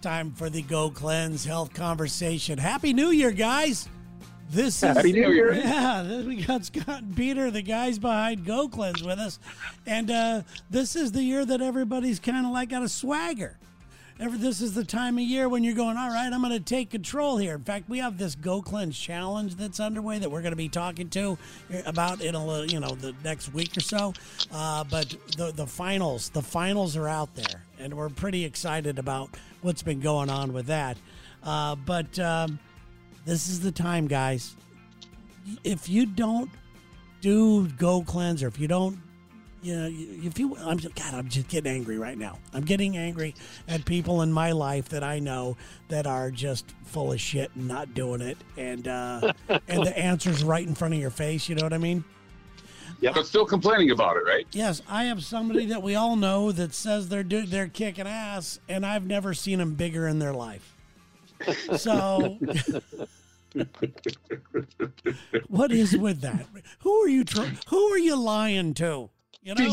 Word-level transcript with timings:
Time 0.00 0.30
for 0.30 0.48
the 0.48 0.62
Go 0.62 0.90
Cleanse 0.90 1.44
Health 1.44 1.74
Conversation. 1.74 2.56
Happy 2.56 2.92
New 2.92 3.10
Year, 3.10 3.32
guys! 3.32 3.88
This 4.48 4.76
is 4.76 4.80
Happy 4.80 5.12
New 5.12 5.32
Year. 5.32 5.52
Yeah, 5.54 6.22
we 6.22 6.36
got 6.36 6.64
Scott 6.64 7.02
and 7.02 7.16
Peter, 7.16 7.50
the 7.50 7.62
guys 7.62 7.98
behind 7.98 8.46
Go 8.46 8.68
Cleanse, 8.68 9.02
with 9.02 9.18
us, 9.18 9.40
and 9.86 10.08
uh, 10.10 10.42
this 10.70 10.94
is 10.94 11.10
the 11.10 11.22
year 11.22 11.44
that 11.44 11.60
everybody's 11.60 12.20
kind 12.20 12.46
of 12.46 12.52
like 12.52 12.68
got 12.68 12.84
a 12.84 12.88
swagger. 12.88 13.58
Every, 14.20 14.38
this 14.38 14.60
is 14.60 14.72
the 14.74 14.84
time 14.84 15.18
of 15.18 15.24
year 15.24 15.48
when 15.48 15.64
you're 15.64 15.74
going, 15.74 15.96
all 15.96 16.10
right, 16.10 16.32
I'm 16.32 16.40
going 16.42 16.52
to 16.52 16.60
take 16.60 16.90
control 16.90 17.36
here. 17.36 17.54
In 17.54 17.62
fact, 17.64 17.88
we 17.88 17.98
have 17.98 18.18
this 18.18 18.34
Go 18.36 18.62
Cleanse 18.62 18.96
challenge 18.98 19.56
that's 19.56 19.80
underway 19.80 20.18
that 20.20 20.30
we're 20.30 20.42
going 20.42 20.52
to 20.52 20.56
be 20.56 20.68
talking 20.68 21.08
to 21.10 21.36
about 21.86 22.20
in 22.20 22.34
a 22.36 22.44
little, 22.44 22.66
you 22.66 22.78
know, 22.80 22.94
the 22.94 23.14
next 23.24 23.52
week 23.52 23.76
or 23.76 23.80
so. 23.80 24.12
Uh, 24.52 24.84
but 24.84 25.14
the 25.36 25.52
the 25.54 25.66
finals, 25.66 26.30
the 26.30 26.42
finals 26.42 26.96
are 26.96 27.08
out 27.08 27.34
there, 27.34 27.62
and 27.78 27.94
we're 27.94 28.08
pretty 28.08 28.44
excited 28.44 28.98
about 28.98 29.30
what's 29.62 29.82
been 29.82 30.00
going 30.00 30.30
on 30.30 30.52
with 30.52 30.66
that. 30.66 30.96
Uh, 31.42 31.74
but 31.76 32.18
um, 32.18 32.58
this 33.24 33.48
is 33.48 33.60
the 33.60 33.72
time, 33.72 34.06
guys. 34.06 34.56
If 35.64 35.88
you 35.88 36.06
don't 36.06 36.50
do 37.20 37.68
Go 37.68 38.02
Cleanser, 38.02 38.48
if 38.48 38.58
you 38.58 38.68
don't 38.68 39.00
you 39.62 39.74
know, 39.74 39.88
if 39.90 40.38
you, 40.38 40.56
I'm 40.56 40.78
just, 40.78 40.94
God, 40.94 41.14
I'm 41.14 41.28
just 41.28 41.48
getting 41.48 41.72
angry 41.72 41.98
right 41.98 42.16
now. 42.16 42.38
I'm 42.52 42.62
getting 42.62 42.96
angry 42.96 43.34
at 43.66 43.84
people 43.84 44.22
in 44.22 44.32
my 44.32 44.52
life 44.52 44.88
that 44.90 45.02
I 45.02 45.18
know 45.18 45.56
that 45.88 46.06
are 46.06 46.30
just 46.30 46.74
full 46.84 47.12
of 47.12 47.20
shit 47.20 47.50
and 47.56 47.66
not 47.66 47.92
doing 47.92 48.20
it, 48.20 48.38
and 48.56 48.86
uh, 48.86 49.32
and 49.68 49.84
the 49.84 49.98
answer's 49.98 50.44
right 50.44 50.66
in 50.66 50.74
front 50.74 50.94
of 50.94 51.00
your 51.00 51.10
face. 51.10 51.48
You 51.48 51.56
know 51.56 51.64
what 51.64 51.72
I 51.72 51.78
mean? 51.78 52.04
But 53.00 53.26
still 53.26 53.46
complaining 53.46 53.90
about 53.90 54.16
it, 54.16 54.24
right? 54.24 54.46
Yes, 54.52 54.82
I 54.88 55.04
have 55.04 55.22
somebody 55.24 55.66
that 55.66 55.82
we 55.82 55.94
all 55.94 56.16
know 56.16 56.50
that 56.52 56.74
says 56.74 57.08
they're 57.08 57.22
do, 57.22 57.46
they're 57.46 57.68
kicking 57.68 58.06
ass, 58.06 58.58
and 58.68 58.84
I've 58.84 59.06
never 59.06 59.34
seen 59.34 59.58
them 59.58 59.74
bigger 59.74 60.08
in 60.08 60.18
their 60.18 60.32
life. 60.32 60.74
So, 61.76 62.38
what 65.48 65.70
is 65.70 65.96
with 65.96 66.20
that? 66.22 66.46
Who 66.80 66.92
are 67.02 67.08
you? 67.08 67.24
Tr- 67.24 67.46
who 67.68 67.92
are 67.92 67.98
you 67.98 68.16
lying 68.16 68.74
to? 68.74 69.10
You 69.42 69.54
know? 69.54 69.64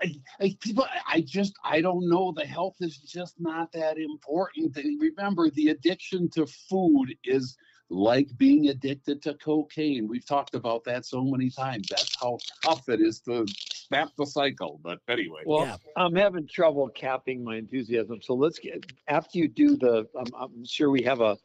I, 0.00 0.14
I- 0.40 0.56
people, 0.60 0.86
I 1.06 1.20
just, 1.20 1.54
I 1.64 1.80
don't 1.80 2.08
know. 2.08 2.32
The 2.36 2.46
health 2.46 2.76
is 2.80 2.96
just 2.98 3.34
not 3.40 3.72
that 3.72 3.98
important. 3.98 4.76
And 4.76 5.00
Remember, 5.00 5.50
the 5.50 5.70
addiction 5.70 6.30
to 6.30 6.46
food 6.46 7.16
is 7.24 7.56
like 7.90 8.28
being 8.38 8.68
addicted 8.68 9.22
to 9.22 9.34
cocaine. 9.34 10.08
We've 10.08 10.26
talked 10.26 10.54
about 10.54 10.84
that 10.84 11.04
so 11.04 11.22
many 11.22 11.50
times. 11.50 11.88
That's 11.88 12.14
how 12.20 12.38
tough 12.62 12.88
it 12.88 13.00
is 13.00 13.20
to 13.20 13.46
snap 13.74 14.10
the 14.16 14.26
cycle. 14.26 14.80
But 14.82 15.00
anyway, 15.08 15.42
Well, 15.46 15.66
Yeah. 15.66 15.76
I'm 15.96 16.14
having 16.14 16.48
trouble 16.48 16.88
capping 16.88 17.44
my 17.44 17.56
enthusiasm. 17.56 18.20
So 18.22 18.34
let's 18.34 18.58
get 18.58 18.84
after 19.08 19.38
you 19.38 19.48
do 19.48 19.76
the. 19.76 20.06
I'm, 20.18 20.26
I'm 20.38 20.66
sure 20.66 20.90
we 20.90 21.02
have 21.02 21.20
a, 21.20 21.36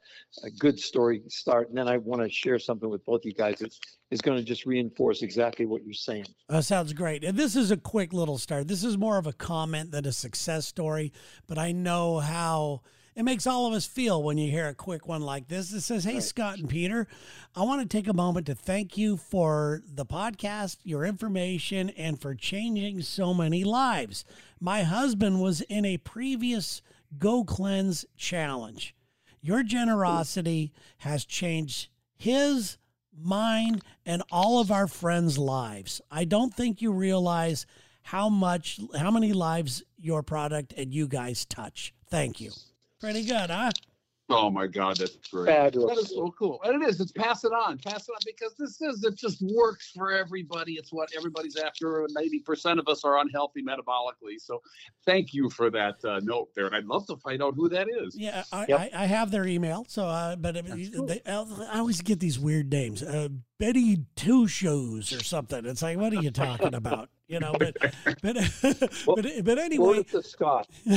a 0.43 0.49
good 0.57 0.79
story 0.79 1.21
start, 1.27 1.69
and 1.69 1.77
then 1.77 1.87
I 1.87 1.97
want 1.97 2.21
to 2.21 2.29
share 2.29 2.59
something 2.59 2.89
with 2.89 3.05
both 3.05 3.25
you 3.25 3.33
guys. 3.33 3.61
It's 3.61 3.79
is 4.11 4.21
going 4.21 4.37
to 4.37 4.43
just 4.43 4.65
reinforce 4.65 5.21
exactly 5.21 5.65
what 5.67 5.83
you're 5.85 5.93
saying. 5.93 6.25
That 6.47 6.63
sounds 6.63 6.93
great. 6.93 7.23
And 7.23 7.37
this 7.37 7.55
is 7.55 7.69
a 7.69 7.77
quick 7.77 8.11
little 8.11 8.39
start. 8.39 8.67
This 8.67 8.83
is 8.83 8.97
more 8.97 9.19
of 9.19 9.27
a 9.27 9.33
comment 9.33 9.91
than 9.91 10.05
a 10.07 10.11
success 10.11 10.65
story, 10.65 11.13
but 11.47 11.59
I 11.59 11.73
know 11.73 12.17
how 12.17 12.81
it 13.19 13.25
makes 13.25 13.45
all 13.45 13.67
of 13.67 13.73
us 13.73 13.85
feel 13.85 14.23
when 14.23 14.37
you 14.37 14.49
hear 14.49 14.69
a 14.69 14.73
quick 14.73 15.05
one 15.05 15.21
like 15.21 15.49
this. 15.49 15.71
that 15.71 15.81
says, 15.81 16.05
Hey, 16.05 16.21
Scott 16.21 16.57
and 16.57 16.69
Peter, 16.69 17.05
I 17.53 17.63
want 17.63 17.81
to 17.81 17.97
take 17.97 18.07
a 18.07 18.13
moment 18.13 18.45
to 18.45 18.55
thank 18.55 18.97
you 18.97 19.17
for 19.17 19.81
the 19.93 20.05
podcast, 20.05 20.77
your 20.85 21.03
information, 21.03 21.89
and 21.89 22.17
for 22.21 22.33
changing 22.33 23.01
so 23.01 23.33
many 23.33 23.65
lives. 23.65 24.23
My 24.61 24.83
husband 24.83 25.41
was 25.41 25.59
in 25.59 25.83
a 25.83 25.97
previous 25.97 26.81
Go 27.17 27.43
Cleanse 27.43 28.05
challenge. 28.15 28.95
Your 29.41 29.63
generosity 29.63 30.71
has 30.99 31.25
changed 31.25 31.89
his, 32.15 32.77
mine, 33.13 33.81
and 34.05 34.23
all 34.31 34.61
of 34.61 34.71
our 34.71 34.87
friends' 34.87 35.37
lives. 35.37 35.99
I 36.09 36.23
don't 36.23 36.53
think 36.53 36.81
you 36.81 36.93
realize 36.93 37.65
how 38.01 38.29
much, 38.29 38.79
how 38.97 39.11
many 39.11 39.33
lives 39.33 39.83
your 39.97 40.23
product 40.23 40.73
and 40.77 40.93
you 40.93 41.09
guys 41.09 41.43
touch. 41.43 41.93
Thank 42.09 42.39
you. 42.39 42.51
Pretty 42.99 43.23
good, 43.23 43.49
huh? 43.49 43.71
oh 44.29 44.49
my 44.49 44.67
God, 44.67 44.97
that's 44.97 45.15
great. 45.31 45.47
Fabulous. 45.47 45.95
That 45.95 46.01
is 46.03 46.09
so 46.09 46.33
cool. 46.37 46.59
And 46.63 46.81
it 46.81 46.87
is. 46.87 46.99
It's 46.99 47.11
pass 47.11 47.43
it 47.43 47.51
on. 47.51 47.77
Pass 47.79 48.07
it 48.07 48.11
on 48.11 48.19
because 48.25 48.55
this 48.57 48.81
is, 48.81 49.03
it 49.03 49.15
just 49.15 49.41
works 49.41 49.91
for 49.95 50.11
everybody. 50.11 50.73
It's 50.73 50.93
what 50.93 51.09
everybody's 51.17 51.57
after. 51.57 52.07
90% 52.15 52.79
of 52.79 52.87
us 52.87 53.03
are 53.03 53.19
unhealthy 53.19 53.63
metabolically. 53.63 54.39
So 54.39 54.61
thank 55.05 55.33
you 55.33 55.49
for 55.49 55.69
that 55.71 56.03
uh, 56.05 56.19
note 56.23 56.49
there. 56.55 56.67
And 56.67 56.75
I'd 56.75 56.85
love 56.85 57.07
to 57.07 57.17
find 57.17 57.41
out 57.41 57.55
who 57.55 57.69
that 57.69 57.87
is. 57.89 58.15
Yeah, 58.17 58.43
I, 58.51 58.65
Yep. 58.69 58.79
I, 58.79 59.03
I 59.03 59.05
have 59.05 59.31
their 59.31 59.47
email. 59.47 59.85
So, 59.87 60.05
uh, 60.05 60.35
but 60.35 60.57
uh, 60.57 60.61
cool. 60.95 61.07
they, 61.07 61.21
I 61.25 61.79
always 61.79 62.01
get 62.01 62.19
these 62.19 62.37
weird 62.37 62.71
names. 62.71 63.01
Uh, 63.01 63.29
Betty 63.59 64.05
Two 64.15 64.47
Shoes 64.47 65.11
or 65.11 65.23
something. 65.23 65.65
It's 65.65 65.81
like, 65.81 65.97
what 65.97 66.13
are 66.13 66.21
you 66.21 66.31
talking 66.31 66.73
about? 66.73 67.09
You 67.27 67.39
know, 67.39 67.53
but 67.59 67.75
but 68.21 68.37
but, 69.05 69.25
but 69.43 69.59
anyway, 69.59 70.03
Scott. 70.21 70.67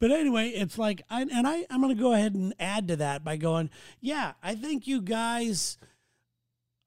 but 0.00 0.10
anyway, 0.10 0.48
it's 0.48 0.78
like, 0.78 1.02
I, 1.08 1.22
and 1.22 1.46
I, 1.46 1.66
I'm 1.70 1.80
going 1.80 1.94
to 1.94 2.02
go 2.02 2.12
ahead 2.12 2.34
and 2.34 2.54
add 2.58 2.88
to 2.88 2.96
that 2.96 3.22
by 3.22 3.36
going, 3.36 3.70
yeah, 4.00 4.32
I 4.42 4.54
think 4.54 4.86
you 4.86 5.00
guys 5.00 5.78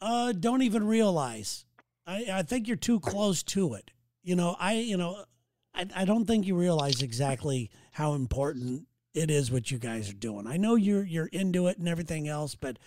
uh, 0.02 0.34
don't 0.34 0.64
even 0.64 0.86
realize. 0.86 1.66
I, 2.06 2.26
I 2.34 2.44
think 2.44 2.68
you're 2.68 2.76
too 2.76 3.00
close 3.00 3.44
to 3.44 3.76
it. 3.76 3.92
You 4.24 4.36
know, 4.36 4.56
I, 4.60 4.74
you 4.74 4.98
know, 4.98 5.24
I, 5.74 5.86
I 5.96 6.06
don't 6.06 6.26
think 6.26 6.46
you 6.46 6.56
realize 6.56 7.02
exactly 7.02 7.70
how 7.92 8.14
important 8.14 8.88
it 9.14 9.30
is 9.30 9.52
what 9.52 9.72
you 9.72 9.78
guys 9.78 10.10
are 10.10 10.16
doing. 10.16 10.48
I 10.48 10.58
know 10.58 10.76
you're 10.76 11.04
you're 11.04 11.28
into 11.28 11.68
it 11.68 11.78
and 11.78 11.88
everything 11.88 12.28
else, 12.28 12.56
but 12.56 12.80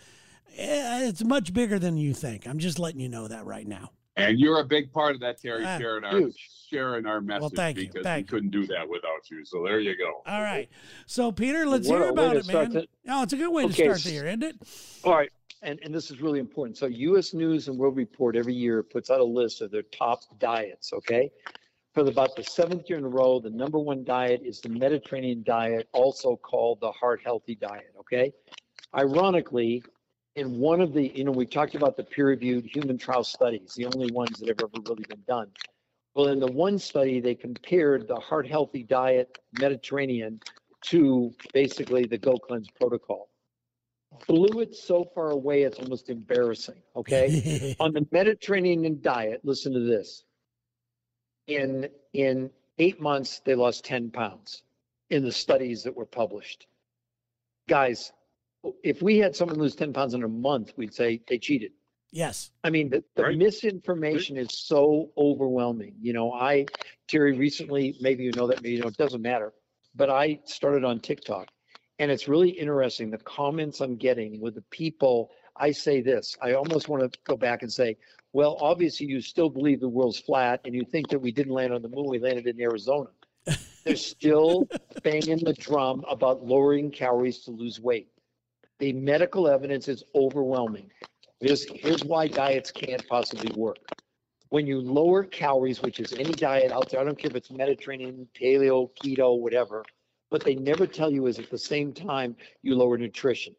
it's 0.53 1.25
much 1.25 1.53
bigger 1.53 1.79
than 1.79 1.97
you 1.97 2.15
think. 2.15 2.47
I'm 2.47 2.59
just 2.59 2.79
letting 2.79 3.01
you 3.01 3.09
know 3.09 3.29
that 3.29 3.45
right 3.45 3.67
now. 3.67 3.91
And 4.17 4.39
you're 4.39 4.61
a 4.61 4.65
big 4.65 4.93
part 4.93 5.15
of 5.15 5.21
that, 5.21 5.41
Terry, 5.43 5.63
Ah, 5.67 5.77
sharing 5.79 6.03
our 6.05 6.19
huge. 6.19 6.49
sharing 6.71 7.05
our 7.05 7.21
message 7.21 7.41
well, 7.43 7.51
thank 7.51 7.77
you, 7.77 7.87
because 7.89 8.03
thank 8.03 8.27
we 8.27 8.31
couldn't 8.31 8.51
do 8.51 8.67
that 8.69 8.89
without 8.89 9.31
you. 9.31 9.45
So 9.45 9.63
there 9.63 9.79
you 9.79 9.95
go. 9.97 10.23
All 10.27 10.41
right. 10.41 10.71
So 11.07 11.31
Peter, 11.31 11.67
let's 11.67 11.87
What 11.87 12.01
hear 12.01 12.11
about 12.11 12.37
it, 12.37 12.47
man. 12.47 12.73
the- 12.73 12.89
Oh, 13.09 13.23
it's 13.23 13.35
a 13.35 13.37
good 13.37 13.51
way 13.53 13.67
to 13.67 13.73
start 13.73 13.99
the 14.01 14.11
year, 14.11 14.27
isn't 14.27 14.43
it? 14.43 14.57
All 15.05 15.13
right. 15.15 15.31
And, 15.63 15.79
and 15.83 15.95
this 15.95 16.11
is 16.11 16.21
really 16.23 16.39
important. 16.39 16.79
So 16.79 16.87
U.S. 16.87 17.35
News 17.35 17.69
and 17.69 17.77
World 17.79 17.97
Report 17.97 18.37
every 18.37 18.55
year 18.55 18.83
puts 18.83 19.11
out 19.11 19.21
a 19.21 19.25
list 19.25 19.61
of 19.61 19.71
their 19.71 19.83
top 19.83 20.21
diets, 20.39 20.93
okay? 20.95 21.31
For 21.93 22.01
about 22.07 22.37
the 22.37 22.43
seventh 22.45 22.89
year 22.89 22.99
in 22.99 23.05
a 23.05 23.09
row, 23.09 23.39
the 23.41 23.51
number 23.51 23.79
one 23.79 24.03
diet 24.05 24.43
is 24.45 24.61
the 24.61 24.69
Mediterranean 24.71 25.43
diet, 25.45 25.89
also 25.93 26.37
called 26.37 26.81
the 26.81 26.93
heart 26.93 27.21
healthy 27.25 27.55
diet, 27.55 27.93
okay? 28.01 28.33
Ironically, 28.95 29.83
in 30.37 30.59
one 30.59 30.81
of 30.83 30.93
the, 30.93 31.09
you 31.15 31.25
know, 31.25 31.33
we 31.33 31.47
talked 31.47 31.75
about 31.75 31.97
the 31.97 32.05
peer 32.05 32.29
reviewed 32.29 32.67
human 32.67 32.99
trial 32.99 33.25
studies, 33.25 33.73
the 33.75 33.87
only 33.87 34.13
ones 34.13 34.39
that 34.39 34.49
have 34.49 34.61
ever 34.61 34.83
really 34.87 35.05
been 35.09 35.25
done. 35.27 35.49
Well, 36.15 36.29
in 36.29 36.39
the 36.39 36.47
one 36.47 36.79
study, 36.79 37.21
they 37.21 37.35
compared 37.35 38.07
the 38.07 38.17
heart 38.17 38.47
healthy 38.47 38.83
diet 38.83 39.39
Mediterranean 39.59 40.41
to 40.83 41.33
basically 41.53 42.05
the 42.05 42.19
Go 42.19 42.37
Cleanse 42.37 42.69
protocol. 42.71 43.29
Blew 44.27 44.61
it 44.61 44.75
so 44.75 45.05
far 45.15 45.31
away 45.31 45.63
it's 45.63 45.79
almost 45.79 46.09
embarrassing 46.09 46.81
okay? 46.95 47.75
On 47.81 47.93
the 47.93 48.07
mediterranean 48.11 49.01
diet 49.03 49.41
listen 49.45 49.73
to 49.75 49.81
this. 49.81 50.25
In 51.47 51.89
in 52.13 52.51
eight 52.79 53.01
months 53.01 53.41
they 53.45 53.55
lost 53.55 53.85
10 53.85 54.11
pounds 54.11 54.63
in 55.11 55.23
the 55.25 55.33
studies 55.33 55.83
that 55.85 55.97
were 55.97 56.07
published. 56.07 56.67
Guys 57.69 58.13
if 58.83 59.03
we 59.03 59.19
had 59.19 59.35
someone 59.37 59.59
lose 59.59 59.75
10 59.75 59.93
pounds 59.93 60.15
in 60.15 60.23
a 60.23 60.29
month 60.29 60.73
we'd 60.77 60.95
say 60.95 61.21
they 61.29 61.39
cheated 61.39 61.73
yes. 62.17 62.51
I 62.65 62.71
mean, 62.71 62.89
the, 62.91 63.05
the 63.15 63.25
Right. 63.25 63.37
misinformation 63.37 64.37
is 64.37 64.49
so 64.59 65.11
overwhelming. 65.17 65.95
You 66.01 66.13
know, 66.15 66.33
I, 66.33 66.67
Terry, 67.09 67.37
recently, 67.37 67.97
maybe 68.01 68.25
you 68.25 68.33
know 68.33 68.47
that, 68.47 68.63
maybe 68.63 68.77
you 68.77 68.81
know, 68.81 68.89
it 68.89 68.97
doesn't 68.97 69.23
matter, 69.23 69.53
but 69.95 70.11
I 70.11 70.41
started 70.45 70.85
on 70.85 71.01
TikTok. 71.01 71.49
And 71.99 72.11
it's 72.11 72.29
really 72.29 72.51
interesting 72.51 73.11
the 73.11 73.19
comments 73.19 73.81
I'm 73.81 73.97
getting 73.97 74.41
with 74.41 74.55
the 74.55 74.65
people. 74.71 75.31
I 75.57 75.71
say 75.71 76.03
this, 76.03 76.37
I 76.43 76.53
almost 76.53 76.89
want 76.89 77.11
to 77.11 77.19
go 77.25 77.37
back 77.37 77.63
and 77.63 77.73
say, 77.73 77.97
well, 78.33 78.59
obviously, 78.61 79.07
you 79.07 79.21
still 79.23 79.49
believe 79.49 79.81
the 79.81 79.89
world's 79.89 80.19
flat 80.19 80.61
and 80.65 80.75
you 80.75 80.85
think 80.85 81.09
that 81.09 81.19
we 81.19 81.33
didn't 81.33 81.55
land 81.55 81.73
on 81.73 81.81
the 81.81 81.89
moon, 81.89 82.07
we 82.09 82.19
landed 82.19 82.47
in 82.47 82.61
Arizona. 82.61 83.09
They're 83.85 83.97
still 83.97 84.69
banging 85.03 85.39
the 85.45 85.55
drum 85.55 86.05
about 86.11 86.45
lowering 86.45 86.91
calories 86.91 87.39
to 87.45 87.51
lose 87.51 87.81
weight. 87.81 88.09
The 88.79 88.93
medical 88.93 89.49
evidence 89.49 89.89
is 89.89 90.05
overwhelming. 90.15 90.91
Here's, 91.41 91.67
here's 91.71 92.05
why 92.05 92.29
diets 92.29 92.71
can't 92.71 93.07
possibly 93.09 93.51
work. 93.57 93.79
When 94.51 94.67
you 94.67 94.81
lower 94.81 95.25
calories, 95.25 95.83
which 95.83 95.99
is 95.99 96.13
any 96.13 96.33
diet 96.33 96.73
out 96.73 96.91
there, 96.91 97.01
I 97.01 97.05
don't 97.05 97.19
care 97.19 97.31
if 97.31 97.37
it's 97.37 97.51
Mediterranean, 97.51 98.29
paleo, 98.35 98.91
keto, 99.03 99.39
whatever, 99.39 99.85
what 100.29 100.45
they 100.45 100.55
never 100.55 100.87
tell 100.87 101.11
you 101.11 101.27
is 101.27 101.39
at 101.39 101.51
the 101.51 101.59
same 101.59 101.93
time 101.93 102.37
you 102.63 102.75
lower 102.75 102.99
nutrition. 102.99 103.55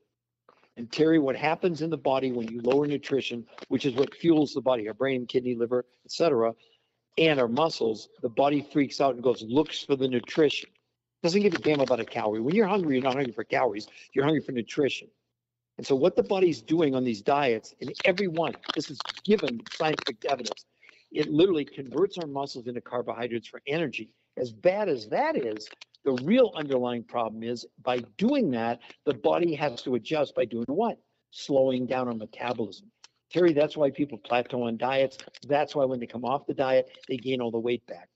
And 0.76 0.92
Terry, 0.92 1.18
what 1.18 1.36
happens 1.36 1.82
in 1.82 1.90
the 1.90 1.98
body 1.98 2.32
when 2.32 2.48
you 2.50 2.62
lower 2.62 2.86
nutrition, 2.86 3.46
which 3.70 3.86
is 3.86 3.96
what 3.96 4.14
fuels 4.14 4.54
the 4.54 4.62
body, 4.62 4.88
our 4.88 4.94
brain, 4.94 5.26
kidney, 5.26 5.56
liver, 5.56 5.86
etc., 6.06 6.54
and 7.18 7.40
our 7.40 7.48
muscles, 7.48 8.10
the 8.22 8.30
body 8.30 8.62
freaks 8.62 9.02
out 9.02 9.16
and 9.16 9.24
goes 9.24 9.42
looks 9.42 9.84
for 9.84 9.96
the 9.96 10.08
nutrition. 10.08 10.70
Doesn't 11.28 11.42
give 11.42 11.56
a 11.56 11.58
damn 11.58 11.82
about 11.82 12.00
a 12.00 12.06
calorie. 12.06 12.40
When 12.40 12.56
you're 12.56 12.68
hungry, 12.68 12.96
you're 12.96 13.04
not 13.04 13.16
hungry 13.16 13.34
for 13.34 13.44
calories. 13.44 13.90
You're 14.14 14.24
hungry 14.24 14.40
for 14.40 14.54
nutrition. 14.54 15.10
And 15.78 15.86
so 15.86 15.94
what 15.94 16.16
the 16.16 16.24
body's 16.24 16.62
doing 16.62 16.96
on 16.96 17.04
these 17.04 17.22
diets, 17.22 17.76
and 17.82 17.92
every 18.06 18.30
one, 18.30 18.54
this 18.76 18.90
is 18.90 18.98
given 19.26 19.60
scientific 19.74 20.24
evidence, 20.24 20.64
it 21.12 21.30
literally 21.30 21.66
converts 21.66 22.18
our 22.18 22.28
muscles 22.28 22.68
into 22.68 22.80
carbohydrates 22.80 23.46
for 23.46 23.62
energy. 23.68 24.10
As 24.38 24.54
bad 24.54 24.88
as 24.88 25.10
that 25.10 25.36
is, 25.36 25.68
the 26.06 26.14
real 26.24 26.54
underlying 26.56 27.04
problem 27.04 27.44
is 27.44 27.66
by 27.84 28.00
doing 28.18 28.50
that, 28.52 28.80
the 29.04 29.14
body 29.14 29.54
has 29.54 29.82
to 29.82 29.96
adjust 29.96 30.34
by 30.34 30.46
doing 30.46 30.64
what? 30.70 30.98
Slowing 31.32 31.88
down 31.88 32.08
on 32.08 32.20
metabolism. 32.20 32.90
Terry, 33.34 33.52
that's 33.52 33.76
why 33.76 33.90
people 33.90 34.18
plateau 34.18 34.64
on 34.64 34.78
diets. 34.78 35.18
That's 35.46 35.76
why 35.76 35.84
when 35.84 36.00
they 36.00 36.08
come 36.08 36.24
off 36.24 36.48
the 36.48 36.54
diet, 36.54 36.88
they 37.10 37.18
gain 37.18 37.42
all 37.42 37.52
the 37.52 37.60
weight 37.60 37.86
back. 37.86 38.08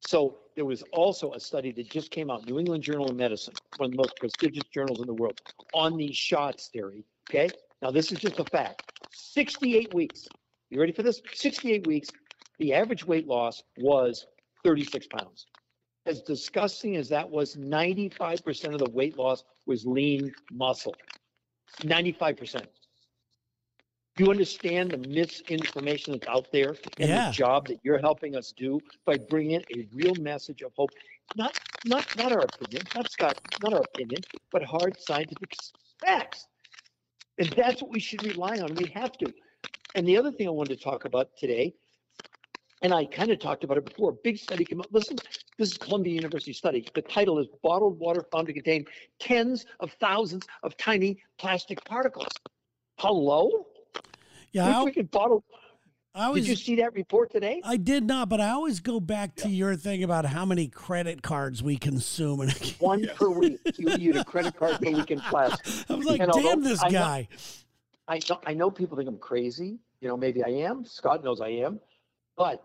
So 0.00 0.38
there 0.54 0.64
was 0.64 0.82
also 0.92 1.32
a 1.32 1.40
study 1.40 1.72
that 1.72 1.90
just 1.90 2.10
came 2.10 2.30
out, 2.30 2.46
New 2.46 2.58
England 2.58 2.82
Journal 2.82 3.08
of 3.10 3.16
Medicine, 3.16 3.54
one 3.76 3.88
of 3.88 3.90
the 3.92 3.96
most 3.96 4.16
prestigious 4.16 4.64
journals 4.72 5.00
in 5.00 5.06
the 5.06 5.14
world, 5.14 5.40
on 5.74 5.96
these 5.96 6.16
shots, 6.16 6.68
Terry. 6.68 7.04
Okay. 7.28 7.48
Now 7.82 7.90
this 7.90 8.12
is 8.12 8.18
just 8.18 8.38
a 8.38 8.44
fact. 8.44 8.82
68 9.12 9.92
weeks. 9.94 10.28
You 10.70 10.80
ready 10.80 10.92
for 10.92 11.02
this? 11.02 11.20
68 11.32 11.86
weeks. 11.86 12.08
The 12.58 12.74
average 12.74 13.04
weight 13.06 13.26
loss 13.26 13.62
was 13.78 14.26
36 14.64 15.06
pounds. 15.06 15.46
As 16.06 16.22
disgusting 16.22 16.96
as 16.96 17.08
that 17.10 17.28
was, 17.28 17.56
95% 17.56 18.72
of 18.72 18.78
the 18.78 18.90
weight 18.90 19.18
loss 19.18 19.44
was 19.66 19.86
lean 19.86 20.32
muscle. 20.50 20.94
95%. 21.82 22.66
Do 24.18 24.24
you 24.24 24.30
understand 24.32 24.90
the 24.90 24.98
misinformation 24.98 26.12
that's 26.12 26.26
out 26.26 26.50
there 26.50 26.70
and 26.98 27.08
Yeah. 27.08 27.26
the 27.26 27.32
job 27.32 27.68
that 27.68 27.78
you're 27.84 27.98
helping 27.98 28.34
us 28.34 28.50
do 28.50 28.80
by 29.04 29.16
bringing 29.16 29.62
a 29.70 29.86
real 29.92 30.16
message 30.16 30.62
of 30.62 30.72
hope? 30.74 30.90
Not, 31.36 31.56
not, 31.86 32.16
not 32.16 32.32
our 32.32 32.40
opinion, 32.40 32.82
not 32.96 33.08
Scott, 33.12 33.38
not 33.62 33.74
our 33.74 33.82
opinion, 33.82 34.20
but 34.50 34.64
hard 34.64 35.00
scientific 35.00 35.54
facts. 36.00 36.48
And 37.38 37.48
that's 37.50 37.80
what 37.80 37.92
we 37.92 38.00
should 38.00 38.24
rely 38.24 38.58
on. 38.58 38.74
We 38.74 38.86
have 38.86 39.12
to. 39.18 39.32
And 39.94 40.04
the 40.04 40.16
other 40.16 40.32
thing 40.32 40.48
I 40.48 40.50
wanted 40.50 40.76
to 40.76 40.82
talk 40.82 41.04
about 41.04 41.36
today, 41.36 41.76
and 42.82 42.92
I 42.92 43.04
kind 43.04 43.30
of 43.30 43.38
talked 43.38 43.62
about 43.62 43.78
it 43.78 43.84
before, 43.84 44.10
a 44.10 44.16
big 44.24 44.36
study 44.36 44.64
came 44.64 44.80
out. 44.80 44.92
Listen, 44.92 45.16
this 45.58 45.70
is 45.70 45.78
Columbia 45.78 46.14
University 46.14 46.52
study. 46.52 46.84
The 46.92 47.02
title 47.02 47.38
is 47.38 47.46
Bottled 47.62 48.00
Water 48.00 48.26
Found 48.32 48.48
to 48.48 48.52
Contain 48.52 48.84
Tens 49.20 49.64
of 49.78 49.92
Thousands 50.00 50.44
of 50.64 50.76
Tiny 50.76 51.22
Plastic 51.38 51.84
Particles. 51.84 52.26
Hello? 52.98 53.67
Yeah, 54.52 54.82
We 54.84 54.90
freaking 54.92 55.10
bottled. 55.10 55.42
I, 56.14 56.30
I 56.30 56.34
Did 56.34 56.48
you 56.48 56.56
see 56.56 56.76
that 56.76 56.94
report 56.94 57.30
today? 57.30 57.60
I 57.64 57.76
did 57.76 58.02
not, 58.04 58.28
but 58.28 58.40
I 58.40 58.50
always 58.50 58.80
go 58.80 58.98
back 58.98 59.34
to 59.36 59.48
your 59.48 59.76
thing 59.76 60.02
about 60.02 60.24
how 60.24 60.44
many 60.44 60.66
credit 60.68 61.22
cards 61.22 61.62
we 61.62 61.76
consume, 61.76 62.40
and 62.40 62.52
One 62.78 63.06
per 63.14 63.28
week. 63.28 63.60
You 63.76 63.90
use 63.96 64.16
a 64.16 64.24
credit 64.24 64.56
card 64.56 64.80
per 64.80 64.90
week 64.90 65.10
in 65.10 65.20
class. 65.20 65.84
I 65.88 65.94
was 65.94 66.06
like, 66.06 66.20
And 66.20 66.30
although 66.32 66.48
"Damn 66.48 66.62
this 66.64 66.82
I 66.82 66.88
know- 66.88 66.98
guy!" 66.98 67.28
I 68.08 68.20
know, 68.28 68.40
I 68.46 68.54
know 68.54 68.70
people 68.70 68.96
think 68.96 69.08
I'm 69.08 69.18
crazy. 69.18 69.78
You 70.00 70.08
know, 70.08 70.16
maybe 70.16 70.42
I 70.42 70.48
am. 70.48 70.84
Scott 70.86 71.22
knows 71.22 71.40
I 71.42 71.48
am. 71.48 71.78
But 72.36 72.62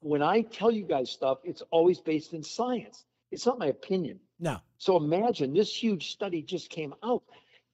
when 0.00 0.22
I 0.22 0.40
tell 0.40 0.70
you 0.70 0.84
guys 0.84 1.10
stuff, 1.10 1.38
it's 1.44 1.62
always 1.70 2.00
based 2.00 2.32
in 2.32 2.42
science. 2.42 3.04
It's 3.30 3.44
not 3.44 3.58
my 3.58 3.66
opinion. 3.66 4.20
No, 4.40 4.58
So 4.78 4.96
imagine 4.96 5.52
this 5.52 5.74
huge 5.74 6.12
study 6.12 6.42
just 6.42 6.70
came 6.70 6.94
out. 7.04 7.22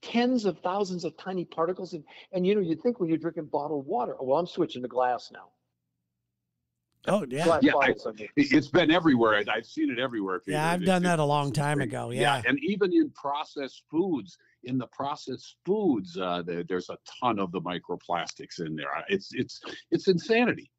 Tens 0.02 0.44
of 0.44 0.58
thousands 0.60 1.04
of 1.04 1.16
tiny 1.16 1.44
particles. 1.44 1.92
And, 1.92 2.04
and 2.32 2.46
you 2.46 2.54
know, 2.54 2.60
you'd 2.60 2.82
think 2.82 2.98
when 3.00 3.08
you're 3.08 3.18
drinking 3.18 3.46
bottled 3.46 3.86
water, 3.86 4.16
well, 4.20 4.38
I'm 4.38 4.46
switching 4.46 4.82
to 4.82 4.88
glass 4.88 5.30
now. 5.32 5.50
oh 7.08 7.24
yeah, 7.28 7.44
Glass 7.44 7.62
Yeah, 7.62 7.72
I- 7.76 7.86
bottles, 7.92 8.06
I 8.06 8.12
mean. 8.12 8.28
It- 8.36 8.52
It's 8.52 8.68
been 8.68 8.90
everywhere. 8.90 9.34
I- 9.36 9.44
I've 9.52 9.66
seen 9.66 9.90
it 9.90 9.98
everywhere. 10.00 10.40
Peter. 10.40 10.56
yeah. 10.56 10.70
I've 10.72 10.82
It- 10.82 10.86
done 10.86 11.02
it- 11.02 11.06
that 11.06 11.18
a 11.20 11.24
long 11.24 11.52
time 11.52 11.78
great. 11.78 11.88
ago. 11.88 12.10
Yeah, 12.10 12.42
and 12.46 12.58
even 12.64 12.92
in 12.92 13.10
processed 13.10 13.84
foods, 13.90 14.36
in 14.64 14.76
the 14.78 14.86
processed 14.88 15.56
foods, 15.64 16.16
uh, 16.18 16.42
there, 16.42 16.62
there's 16.64 16.90
a 16.90 16.98
ton 17.20 17.38
of 17.38 17.50
the 17.52 17.60
microplastics 17.60 18.60
in 18.64 18.74
there. 18.76 18.88
It's 19.08 19.32
it's 19.34 19.60
it's 19.90 20.08
insanity. 20.08 20.70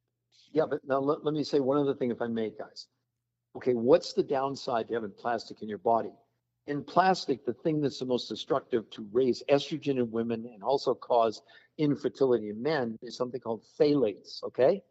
Yeah, 0.52 0.66
but 0.70 0.82
now 0.86 1.00
let, 1.00 1.24
let 1.26 1.34
me 1.34 1.44
say 1.44 1.60
one 1.60 1.78
other 1.78 1.94
thing, 1.96 2.12
if 2.12 2.22
I 2.22 2.28
may, 2.28 2.52
guys. 2.52 2.88
Okay, 3.56 3.74
what's 3.74 4.14
the 4.14 4.24
downside 4.24 4.88
to 4.90 4.94
having 4.96 5.12
plastic 5.18 5.62
in 5.62 5.68
your 5.70 5.78
body? 5.80 6.12
In 6.66 6.84
plastic, 6.84 7.46
the 7.46 7.54
thing 7.54 7.82
that's 7.82 8.00
the 8.00 8.06
most 8.06 8.30
destructive 8.30 8.90
to 8.92 9.08
raise 9.12 9.44
estrogen 9.50 9.98
in 9.98 10.12
women 10.12 10.50
and 10.54 10.64
also 10.64 10.94
cause 10.94 11.42
infertility 11.78 12.50
in 12.50 12.62
men 12.62 12.98
is 13.02 13.18
something 13.18 13.42
called 13.42 13.64
phthalates, 13.78 14.42
okay? 14.44 14.82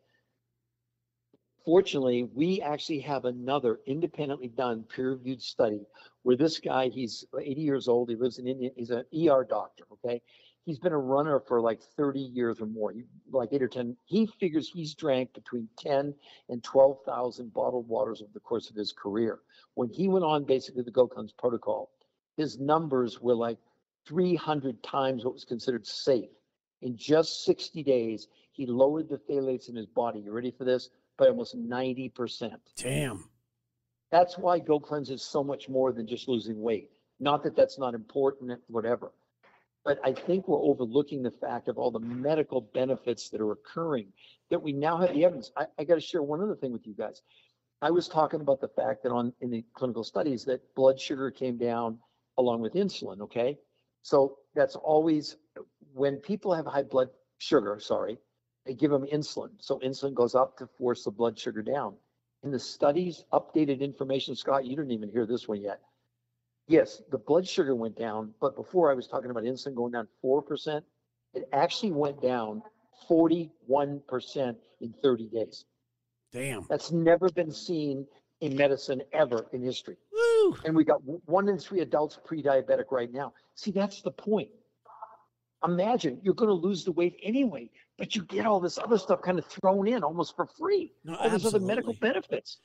Fortunately, 1.64 2.24
we 2.24 2.60
actually 2.60 2.98
have 3.00 3.24
another 3.24 3.80
independently 3.86 4.48
done 4.48 4.82
peer-reviewed 4.82 5.40
study 5.40 5.86
where 6.24 6.36
this 6.36 6.58
guy, 6.58 6.88
he's 6.88 7.24
80 7.40 7.60
years 7.60 7.88
old, 7.88 8.10
he 8.10 8.16
lives 8.16 8.38
in 8.38 8.48
India, 8.48 8.70
he's 8.76 8.90
an 8.90 9.04
ER 9.14 9.46
doctor, 9.48 9.84
okay? 9.92 10.20
He's 10.64 10.78
been 10.78 10.92
a 10.92 10.98
runner 10.98 11.40
for 11.40 11.60
like 11.60 11.82
30 11.82 12.20
years 12.20 12.60
or 12.60 12.66
more, 12.66 12.92
he- 12.92 13.02
like 13.30 13.48
eight 13.52 13.62
or 13.62 13.68
10. 13.68 13.96
He 14.04 14.26
figures 14.26 14.68
he's 14.68 14.94
drank 14.94 15.32
between 15.34 15.68
10 15.78 16.14
and 16.48 16.62
12,000 16.62 17.52
bottled 17.52 17.88
waters 17.88 18.22
over 18.22 18.30
the 18.32 18.40
course 18.40 18.70
of 18.70 18.76
his 18.76 18.92
career. 18.92 19.40
When 19.74 19.88
he 19.88 20.08
went 20.08 20.24
on 20.24 20.44
basically 20.44 20.82
the 20.82 20.90
Go 20.92 21.08
Cleanse 21.08 21.32
protocol, 21.32 21.90
his 22.36 22.58
numbers 22.60 23.20
were 23.20 23.34
like 23.34 23.58
300 24.06 24.82
times 24.82 25.24
what 25.24 25.34
was 25.34 25.44
considered 25.44 25.86
safe. 25.86 26.30
In 26.82 26.96
just 26.96 27.44
60 27.44 27.82
days, 27.82 28.28
he 28.52 28.66
lowered 28.66 29.08
the 29.08 29.18
phthalates 29.18 29.68
in 29.68 29.74
his 29.76 29.86
body. 29.86 30.20
You 30.20 30.32
ready 30.32 30.50
for 30.50 30.64
this? 30.64 30.90
By 31.16 31.26
almost 31.26 31.56
90%. 31.56 32.52
damn. 32.76 33.28
That's 34.10 34.36
why 34.36 34.58
Go 34.58 34.78
Cleanse 34.78 35.10
is 35.10 35.22
so 35.22 35.42
much 35.42 35.68
more 35.68 35.90
than 35.92 36.06
just 36.06 36.28
losing 36.28 36.60
weight. 36.60 36.90
Not 37.18 37.42
that 37.44 37.56
that's 37.56 37.78
not 37.78 37.94
important, 37.94 38.60
whatever. 38.66 39.12
But 39.84 39.98
I 40.04 40.12
think 40.12 40.46
we're 40.46 40.62
overlooking 40.62 41.22
the 41.22 41.30
fact 41.30 41.68
of 41.68 41.76
all 41.76 41.90
the 41.90 41.98
medical 41.98 42.60
benefits 42.60 43.28
that 43.30 43.40
are 43.40 43.52
occurring, 43.52 44.12
that 44.50 44.62
we 44.62 44.72
now 44.72 44.96
have 44.98 45.12
the 45.12 45.24
evidence. 45.24 45.50
I, 45.56 45.66
I 45.78 45.84
got 45.84 45.94
to 45.96 46.00
share 46.00 46.22
one 46.22 46.40
other 46.40 46.54
thing 46.54 46.72
with 46.72 46.86
you 46.86 46.94
guys. 46.94 47.22
I 47.80 47.90
was 47.90 48.06
talking 48.06 48.40
about 48.40 48.60
the 48.60 48.68
fact 48.68 49.02
that 49.02 49.10
on 49.10 49.32
in 49.40 49.50
the 49.50 49.64
clinical 49.74 50.04
studies 50.04 50.44
that 50.44 50.60
blood 50.76 51.00
sugar 51.00 51.32
came 51.32 51.58
down 51.58 51.98
along 52.38 52.60
with 52.60 52.74
insulin. 52.74 53.20
Okay, 53.20 53.58
so 54.02 54.38
that's 54.54 54.76
always 54.76 55.36
when 55.92 56.18
people 56.18 56.54
have 56.54 56.64
high 56.64 56.84
blood 56.84 57.08
sugar. 57.38 57.80
Sorry, 57.80 58.18
they 58.64 58.74
give 58.74 58.92
them 58.92 59.06
insulin. 59.12 59.50
So 59.58 59.80
insulin 59.80 60.14
goes 60.14 60.36
up 60.36 60.56
to 60.58 60.68
force 60.78 61.02
the 61.02 61.10
blood 61.10 61.36
sugar 61.36 61.62
down. 61.62 61.96
In 62.44 62.52
the 62.52 62.58
studies, 62.58 63.24
updated 63.32 63.80
information, 63.80 64.36
Scott, 64.36 64.64
you 64.64 64.76
didn't 64.76 64.92
even 64.92 65.08
hear 65.08 65.26
this 65.26 65.48
one 65.48 65.60
yet. 65.60 65.80
Yes, 66.68 67.02
the 67.10 67.18
blood 67.18 67.46
sugar 67.46 67.74
went 67.74 67.98
down, 67.98 68.32
but 68.40 68.56
before 68.56 68.90
I 68.90 68.94
was 68.94 69.06
talking 69.08 69.30
about 69.30 69.42
insulin 69.44 69.74
going 69.74 69.92
down 69.92 70.08
4%, 70.24 70.82
it 71.34 71.48
actually 71.52 71.92
went 71.92 72.22
down 72.22 72.62
41% 73.08 74.56
in 74.80 74.94
30 75.02 75.28
days. 75.28 75.64
Damn. 76.32 76.66
That's 76.68 76.92
never 76.92 77.28
been 77.30 77.50
seen 77.50 78.06
in 78.40 78.56
medicine 78.56 79.02
ever 79.12 79.46
in 79.52 79.62
history. 79.62 79.96
Woo. 80.12 80.56
And 80.64 80.74
we 80.74 80.84
got 80.84 81.00
one 81.26 81.48
in 81.48 81.58
three 81.58 81.80
adults 81.80 82.18
pre-diabetic 82.24 82.90
right 82.90 83.12
now. 83.12 83.32
See, 83.54 83.70
that's 83.70 84.02
the 84.02 84.10
point. 84.10 84.48
Imagine 85.64 86.20
you're 86.22 86.34
going 86.34 86.48
to 86.48 86.54
lose 86.54 86.84
the 86.84 86.92
weight 86.92 87.16
anyway, 87.22 87.70
but 87.96 88.16
you 88.16 88.24
get 88.24 88.46
all 88.46 88.58
this 88.58 88.78
other 88.78 88.98
stuff 88.98 89.22
kind 89.22 89.38
of 89.38 89.46
thrown 89.46 89.86
in 89.86 90.02
almost 90.02 90.34
for 90.34 90.46
free. 90.46 90.92
No, 91.04 91.14
all 91.14 91.30
these 91.30 91.46
other 91.46 91.60
medical 91.60 91.94
benefits. 91.94 92.58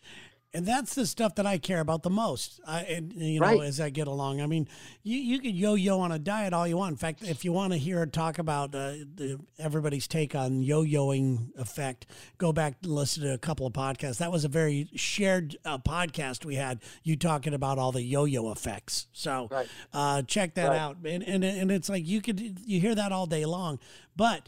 And 0.54 0.66
that's 0.66 0.96
the 0.96 1.06
stuff 1.06 1.36
that 1.36 1.46
I 1.46 1.58
care 1.58 1.82
about 1.82 2.04
the 2.04 2.10
most. 2.10 2.62
I, 2.66 2.80
and, 2.84 3.12
you 3.14 3.42
know, 3.42 3.46
Right. 3.46 3.62
as 3.64 3.82
I 3.82 3.90
get 3.90 4.08
along, 4.08 4.40
I 4.42 4.46
mean, 4.48 4.68
you, 5.04 5.18
you 5.18 5.40
could 5.40 5.54
yo-yo 5.54 6.00
on 6.00 6.12
a 6.14 6.18
diet 6.18 6.54
all 6.54 6.66
you 6.66 6.78
want. 6.78 6.92
In 6.94 6.98
fact, 6.98 7.22
if 7.22 7.44
you 7.44 7.52
want 7.52 7.74
to 7.74 7.78
hear 7.78 8.06
talk 8.06 8.40
about 8.40 8.74
uh, 8.74 8.92
the, 9.14 9.40
everybody's 9.60 10.08
take 10.08 10.36
on 10.36 10.64
yo-yoing 10.64 11.50
effect, 11.58 12.06
go 12.38 12.54
back 12.54 12.76
and 12.82 12.92
listen 12.92 13.24
to 13.24 13.34
a 13.34 13.38
couple 13.38 13.68
of 13.68 13.74
podcasts. 13.74 14.18
That 14.20 14.32
was 14.32 14.46
a 14.46 14.48
very 14.48 14.90
shared 14.96 15.58
uh, 15.66 15.80
podcast 15.80 16.46
we 16.46 16.56
had. 16.56 16.80
You 17.04 17.18
talking 17.18 17.54
about 17.54 17.78
all 17.78 17.92
the 17.92 18.02
yo-yo 18.02 18.50
effects. 18.52 19.08
So 19.12 19.50
Right. 19.52 19.68
uh, 19.94 20.22
check 20.24 20.56
that 20.56 20.70
Right. 20.70 20.80
out. 20.80 20.98
And, 21.06 21.24
and 21.24 21.44
and 21.44 21.72
it's 21.72 21.90
like 21.90 22.08
you 22.08 22.22
could 22.22 22.40
you 22.66 22.80
hear 22.80 22.96
that 22.96 23.12
all 23.12 23.26
day 23.28 23.46
long, 23.46 23.80
but 24.16 24.48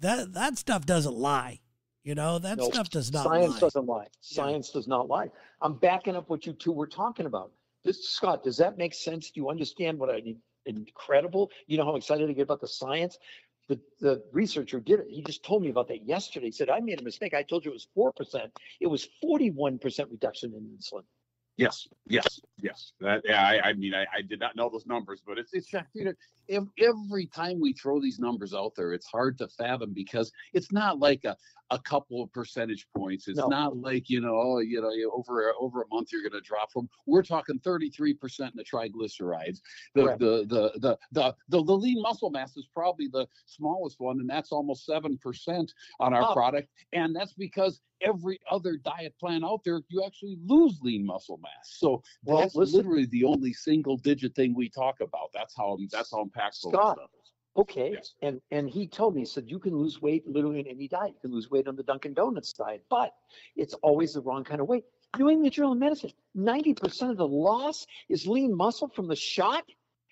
that 0.00 0.32
that 0.34 0.58
stuff 0.58 0.84
doesn't 0.86 1.14
lie. 1.14 1.60
You 2.02 2.14
know 2.14 2.38
that 2.38 2.58
No, 2.58 2.64
stuff 2.70 2.88
does 2.88 3.12
not 3.12 3.24
Science 3.24 3.54
lie. 3.54 3.60
doesn't 3.60 3.86
lie. 3.86 4.06
Science 4.20 4.70
does 4.70 4.88
not 4.88 5.08
lie. 5.08 5.30
I'm 5.60 5.74
backing 5.74 6.16
up 6.16 6.30
what 6.30 6.46
you 6.46 6.52
two 6.54 6.72
were 6.72 6.86
talking 6.86 7.26
about. 7.26 7.52
This, 7.84 8.08
Scott, 8.08 8.42
does 8.42 8.56
that 8.56 8.78
make 8.78 8.94
sense? 8.94 9.30
Do 9.30 9.40
you 9.40 9.50
understand 9.50 9.98
what 9.98 10.10
I 10.10 10.20
mean? 10.20 10.40
Incredible. 10.66 11.50
You 11.66 11.78
know 11.78 11.84
how 11.84 11.96
excited 11.96 12.28
I 12.28 12.32
get 12.32 12.42
about 12.42 12.60
the 12.60 12.68
science? 12.68 13.18
The, 13.68 13.78
the 14.00 14.22
researcher 14.32 14.80
did 14.80 15.00
it. 15.00 15.06
He 15.08 15.22
just 15.22 15.44
told 15.44 15.62
me 15.62 15.70
about 15.70 15.88
that 15.88 16.06
yesterday. 16.06 16.46
He 16.46 16.52
said, 16.52 16.70
I 16.70 16.80
made 16.80 17.00
a 17.00 17.04
mistake. 17.04 17.34
I 17.34 17.42
told 17.42 17.64
you 17.64 17.70
it 17.70 17.74
was 17.74 17.88
4%. 17.96 18.50
It 18.80 18.86
was 18.86 19.08
41% 19.22 20.10
reduction 20.10 20.54
in 20.54 20.76
insulin. 20.76 21.04
Yes, 21.56 21.86
yes, 22.06 22.40
yes. 22.58 22.92
That, 23.00 23.20
yeah, 23.24 23.42
I, 23.46 23.68
I 23.68 23.72
mean, 23.74 23.92
I, 23.94 24.06
I 24.16 24.22
did 24.22 24.40
not 24.40 24.56
know 24.56 24.70
those 24.70 24.86
numbers, 24.86 25.22
but 25.26 25.38
it's 25.38 25.52
it's 25.52 25.70
you 25.92 26.04
know, 26.06 26.12
ev- 26.50 26.68
every 26.78 27.26
time 27.26 27.60
we 27.60 27.72
throw 27.72 28.00
these 28.00 28.18
numbers 28.18 28.52
out 28.54 28.74
there, 28.76 28.92
it's 28.92 29.06
hard 29.06 29.38
to 29.38 29.48
fathom 29.48 29.92
because 29.94 30.30
it's 30.52 30.72
not 30.72 30.98
like 30.98 31.24
a, 31.24 31.36
a 31.70 31.78
couple 31.78 32.20
of 32.22 32.32
percentage 32.32 32.86
points. 32.96 33.28
It's 33.28 33.38
No. 33.38 33.46
not 33.46 33.76
like, 33.76 34.10
you 34.10 34.20
know, 34.20 34.34
oh, 34.36 34.58
you 34.58 34.80
know, 34.82 34.90
over, 35.12 35.50
a- 35.50 35.56
over 35.58 35.82
a 35.82 35.86
month, 35.92 36.10
you're 36.12 36.22
going 36.22 36.32
to 36.32 36.40
drop 36.40 36.72
from, 36.72 36.88
we're 37.06 37.22
talking 37.22 37.60
33% 37.60 38.40
in 38.40 38.50
the 38.56 38.64
triglycerides. 38.64 39.60
The, 39.94 40.02
Correct. 40.04 40.18
the, 40.20 40.44
the, 40.48 40.72
the, 40.80 40.98
the, 41.12 41.34
the, 41.48 41.62
the 41.64 41.76
lean 41.76 42.02
muscle 42.02 42.30
mass 42.30 42.56
is 42.56 42.66
probably 42.74 43.06
the 43.06 43.26
smallest 43.46 44.00
one, 44.00 44.18
and 44.20 44.28
that's 44.28 44.50
almost 44.52 44.88
7% 44.88 45.68
on 46.00 46.12
our 46.14 46.30
Oh. 46.30 46.34
product. 46.34 46.68
And 46.92 47.14
that's 47.14 47.34
because 47.34 47.80
every 48.02 48.40
other 48.50 48.76
diet 48.78 49.14
plan 49.20 49.44
out 49.44 49.60
there, 49.64 49.80
you 49.88 50.02
actually 50.04 50.38
lose 50.44 50.78
lean 50.82 51.04
muscle 51.06 51.38
mass. 51.42 51.76
So 51.78 52.02
Well, 52.24 52.38
that's 52.40 52.54
listen- 52.56 52.78
literally 52.78 53.06
the 53.06 53.24
only 53.24 53.52
single 53.52 53.96
digit 53.96 54.34
thing 54.34 54.54
we 54.56 54.68
talk 54.70 55.00
about. 55.00 55.28
That's 55.34 55.54
how, 55.56 55.78
that's 55.92 56.10
how 56.10 56.22
impactful 56.40 56.50
this 56.72 56.72
Scott, 56.72 56.96
stuff 56.98 57.10
is. 57.22 57.32
Okay, 57.56 57.90
Yes. 57.94 58.14
and, 58.22 58.40
and 58.50 58.70
he 58.70 58.86
told 58.86 59.14
me, 59.14 59.22
he 59.22 59.26
said, 59.26 59.44
you 59.50 59.58
can 59.58 59.76
lose 59.76 60.00
weight 60.00 60.26
literally 60.26 60.60
in 60.60 60.66
any 60.66 60.86
diet. 60.88 61.14
You 61.14 61.20
can 61.20 61.32
lose 61.32 61.50
weight 61.50 61.66
on 61.66 61.76
the 61.76 61.82
Dunkin' 61.82 62.14
Donuts 62.14 62.52
diet, 62.52 62.84
but 62.88 63.12
it's 63.56 63.74
always 63.74 64.14
the 64.14 64.20
wrong 64.20 64.44
kind 64.44 64.60
of 64.60 64.68
weight. 64.68 64.84
New 65.18 65.28
England 65.28 65.52
Journal 65.52 65.72
of 65.72 65.78
Medicine, 65.78 66.12
ninety 66.34 66.72
percent 66.72 67.10
of 67.10 67.16
the 67.16 67.26
loss 67.26 67.86
is 68.08 68.26
lean 68.26 68.54
muscle 68.56 68.88
from 68.88 69.08
the 69.08 69.16
shot. 69.16 69.64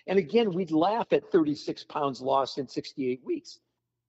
And 0.08 0.18
again, 0.18 0.50
we'd 0.52 0.72
laugh 0.72 1.12
at 1.12 1.30
thirty-six 1.30 1.84
pounds 1.84 2.20
lost 2.20 2.58
in 2.58 2.66
sixty-eight 2.66 3.22
weeks. 3.24 3.60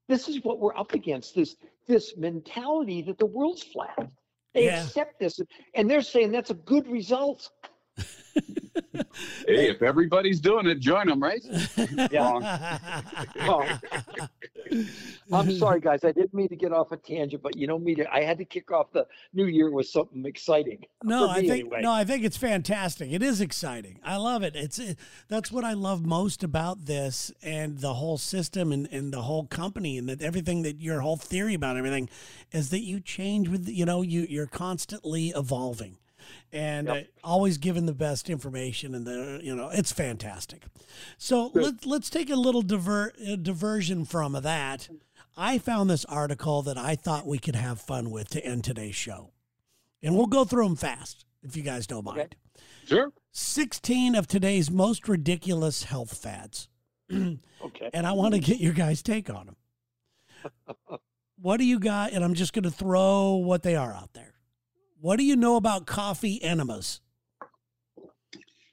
This 0.07 0.27
is 0.27 0.43
what 0.43 0.59
we're 0.59 0.75
up 0.75 0.93
against, 0.93 1.35
this, 1.35 1.55
this 1.87 2.17
mentality 2.17 3.03
that 3.03 3.19
the 3.19 3.27
world's 3.27 3.61
flat. 3.61 4.09
They 4.55 4.65
Yeah. 4.65 4.81
accept 4.81 5.19
this, 5.19 5.39
and 5.75 5.87
they're 5.87 6.01
saying 6.01 6.31
that's 6.31 6.49
a 6.49 6.55
good 6.55 6.87
result. 6.87 7.51
Hey, 9.47 9.69
if 9.69 9.81
everybody's 9.81 10.39
doing 10.39 10.67
it, 10.67 10.79
join 10.79 11.07
them, 11.07 11.21
right? 11.21 11.43
Oh, 13.41 13.79
I'm 15.31 15.51
sorry, 15.57 15.79
guys. 15.79 16.03
I 16.03 16.11
didn't 16.11 16.33
mean 16.33 16.49
to 16.49 16.55
get 16.55 16.71
off 16.71 16.91
a 16.91 16.97
tangent, 16.97 17.41
but 17.41 17.57
you 17.57 17.65
know 17.65 17.79
me, 17.79 17.95
I 18.11 18.21
had 18.21 18.37
to 18.37 18.45
kick 18.45 18.71
off 18.71 18.91
the 18.91 19.07
new 19.33 19.45
year 19.45 19.71
with 19.71 19.87
something 19.87 20.25
exciting. 20.25 20.85
No, 21.03 21.27
For 21.27 21.33
I 21.33 21.39
think 21.39 21.51
anyway. 21.51 21.81
no, 21.81 21.91
I 21.91 22.03
think 22.03 22.23
it's 22.23 22.37
fantastic. 22.37 23.11
It 23.11 23.23
is 23.23 23.41
exciting. 23.41 23.99
I 24.03 24.17
love 24.17 24.43
it. 24.43 24.55
It's 24.55 24.77
it, 24.77 24.97
that's 25.27 25.51
what 25.51 25.63
I 25.63 25.73
love 25.73 26.05
most 26.05 26.43
about 26.43 26.85
this 26.85 27.31
and 27.41 27.79
the 27.79 27.95
whole 27.95 28.17
system 28.17 28.71
and, 28.71 28.87
and 28.91 29.11
the 29.11 29.23
whole 29.23 29.45
company 29.45 29.97
and 29.97 30.07
that 30.09 30.21
everything 30.21 30.61
that 30.63 30.79
your 30.79 31.01
whole 31.01 31.17
theory 31.17 31.55
about 31.55 31.77
everything 31.77 32.09
is 32.51 32.69
that 32.69 32.81
you 32.81 32.99
change 32.99 33.49
with 33.49 33.67
you 33.67 33.85
know 33.85 34.01
you 34.01 34.25
you're 34.29 34.47
constantly 34.47 35.29
evolving 35.29 35.97
and 36.51 36.87
Yep. 36.87 37.07
always 37.23 37.57
giving 37.57 37.85
the 37.85 37.93
best 37.93 38.29
information 38.29 38.93
and 38.95 39.05
the 39.05 39.39
you 39.43 39.55
know 39.55 39.69
it's 39.69 39.91
fantastic. 39.91 40.63
So 41.17 41.51
let's 41.53 41.85
let's 41.85 42.09
take 42.09 42.29
a 42.29 42.35
little 42.35 42.61
diver, 42.61 43.13
uh, 43.27 43.35
diversion 43.35 44.05
from 44.05 44.33
that. 44.33 44.89
I 45.37 45.57
found 45.57 45.89
this 45.89 46.05
article 46.05 46.61
that 46.63 46.77
I 46.77 46.95
thought 46.95 47.25
we 47.27 47.39
could 47.39 47.55
have 47.55 47.79
fun 47.79 48.09
with 48.11 48.29
to 48.31 48.45
end 48.45 48.63
today's 48.63 48.95
show. 48.95 49.31
And 50.03 50.15
we'll 50.15 50.25
go 50.27 50.43
through 50.45 50.65
them 50.65 50.75
fast 50.75 51.25
if 51.43 51.55
you 51.55 51.63
guys 51.63 51.87
don't 51.87 52.05
Okay. 52.07 52.17
mind. 52.19 52.35
Sure. 52.85 53.11
16 53.31 54.15
of 54.15 54.27
today's 54.27 54.69
most 54.71 55.07
ridiculous 55.07 55.83
health 55.83 56.17
fads. 56.17 56.67
Okay. 57.61 57.89
And 57.93 58.07
I 58.07 58.13
want 58.13 58.33
to 58.35 58.39
get 58.39 58.59
your 58.61 58.71
guys' 58.71 59.01
take 59.03 59.29
on 59.29 59.47
them. 59.47 60.57
what 61.41 61.57
do 61.57 61.65
you 61.65 61.77
got? 61.77 62.13
And 62.13 62.23
I'm 62.23 62.33
just 62.33 62.53
going 62.53 62.63
to 62.63 62.71
throw 62.71 63.33
what 63.35 63.63
they 63.63 63.75
are 63.75 63.91
out 63.93 64.13
there. 64.13 64.28
What 65.01 65.17
do 65.17 65.23
you 65.23 65.35
know 65.35 65.55
about 65.55 65.85
coffee 65.85 66.41
enemas? 66.43 67.01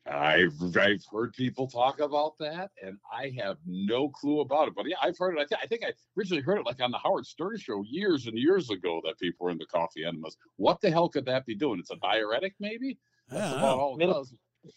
I've 0.09 0.55
I've 0.77 1.03
heard 1.13 1.33
people 1.35 1.67
talk 1.67 1.99
about 1.99 2.39
that, 2.39 2.71
and 2.81 2.97
I 3.13 3.33
have 3.43 3.57
no 3.67 4.09
clue 4.09 4.41
about 4.41 4.69
it. 4.69 4.75
But 4.77 4.87
yeah, 4.89 4.97
I've 5.03 5.19
heard 5.19 5.37
it. 5.37 5.41
I, 5.41 5.45
th- 5.45 5.61
I 5.63 5.67
think 5.67 5.83
I 5.85 5.93
originally 6.17 6.43
heard 6.43 6.59
it 6.59 6.67
like 6.67 6.81
on 6.81 6.93
the 6.93 6.99
Howard 6.99 7.27
Stern 7.27 7.57
show 7.59 7.83
years 7.89 8.27
and 8.29 8.39
years 8.39 8.71
ago 8.71 9.01
that 9.05 9.19
people 9.19 9.45
were 9.47 9.51
into 9.51 9.67
coffee 9.67 10.05
enemas. 10.05 10.37
What 10.57 10.81
the 10.81 10.91
hell 10.93 11.09
could 11.09 11.25
that 11.27 11.45
be 11.45 11.57
doing? 11.57 11.81
It's 11.81 11.91
a 11.91 11.97
diuretic, 11.97 12.55
maybe. 12.61 12.99
That's 13.29 13.55
I 13.55 13.59
about 13.59 13.79
all 13.81 13.95
it 13.95 13.99
Minim- 13.99 14.15
does. 14.15 14.35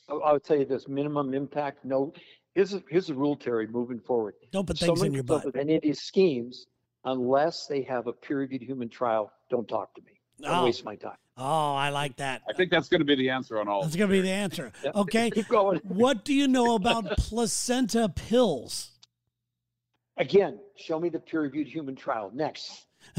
I- 0.10 0.14
I 0.16 0.34
would 0.34 0.44
tell 0.44 0.58
you 0.58 0.66
this: 0.66 0.88
minimum 0.88 1.34
impact. 1.36 1.86
No. 1.86 2.12
Here's 2.56 2.74
a, 2.74 2.82
here's 2.90 3.06
the 3.08 3.14
rule, 3.14 3.36
Terry. 3.36 3.68
Moving 3.68 4.00
forward, 4.00 4.34
Don't 4.52 4.66
put 4.66 4.80
things 4.80 4.88
Someone 4.88 5.08
in 5.08 5.14
your 5.14 5.24
butt. 5.24 5.46
with 5.46 5.56
any 5.56 5.76
of 5.76 5.84
these 5.84 6.02
schemes, 6.02 6.66
unless 7.06 7.68
they 7.68 7.84
have 7.84 8.08
a 8.08 8.14
peer-reviewed 8.14 8.64
human 8.64 8.90
trial, 8.90 9.32
don't 9.52 9.68
talk 9.68 9.94
to 9.94 10.02
me. 10.02 10.19
Don't 10.42 10.52
Oh, 10.56 10.66
waste 10.66 10.86
my 10.86 10.96
time. 10.96 11.18
oh, 11.38 11.74
I 11.76 11.90
like 11.90 12.16
that. 12.18 12.42
I 12.50 12.54
think 12.54 12.72
that's 12.72 12.88
going 12.90 13.00
to 13.02 13.06
be 13.06 13.16
the 13.16 13.30
answer 13.30 13.60
on 13.60 13.68
all. 13.68 13.82
That's 13.82 13.94
of 13.96 14.00
going 14.00 14.10
to 14.10 14.16
be 14.18 14.22
the 14.22 14.32
answer. 14.32 14.72
Okay. 14.96 15.30
Keep 15.32 15.48
going. 15.50 15.80
What 15.84 16.24
do 16.26 16.34
you 16.34 16.48
know 16.48 16.76
about 16.76 17.18
placenta 17.18 18.10
pills? 18.10 18.92
Again, 20.18 20.60
show 20.76 21.00
me 21.00 21.10
the 21.10 21.20
peer-reviewed 21.20 21.68
human 21.68 21.96
trial. 21.96 22.32
Next. 22.34 22.86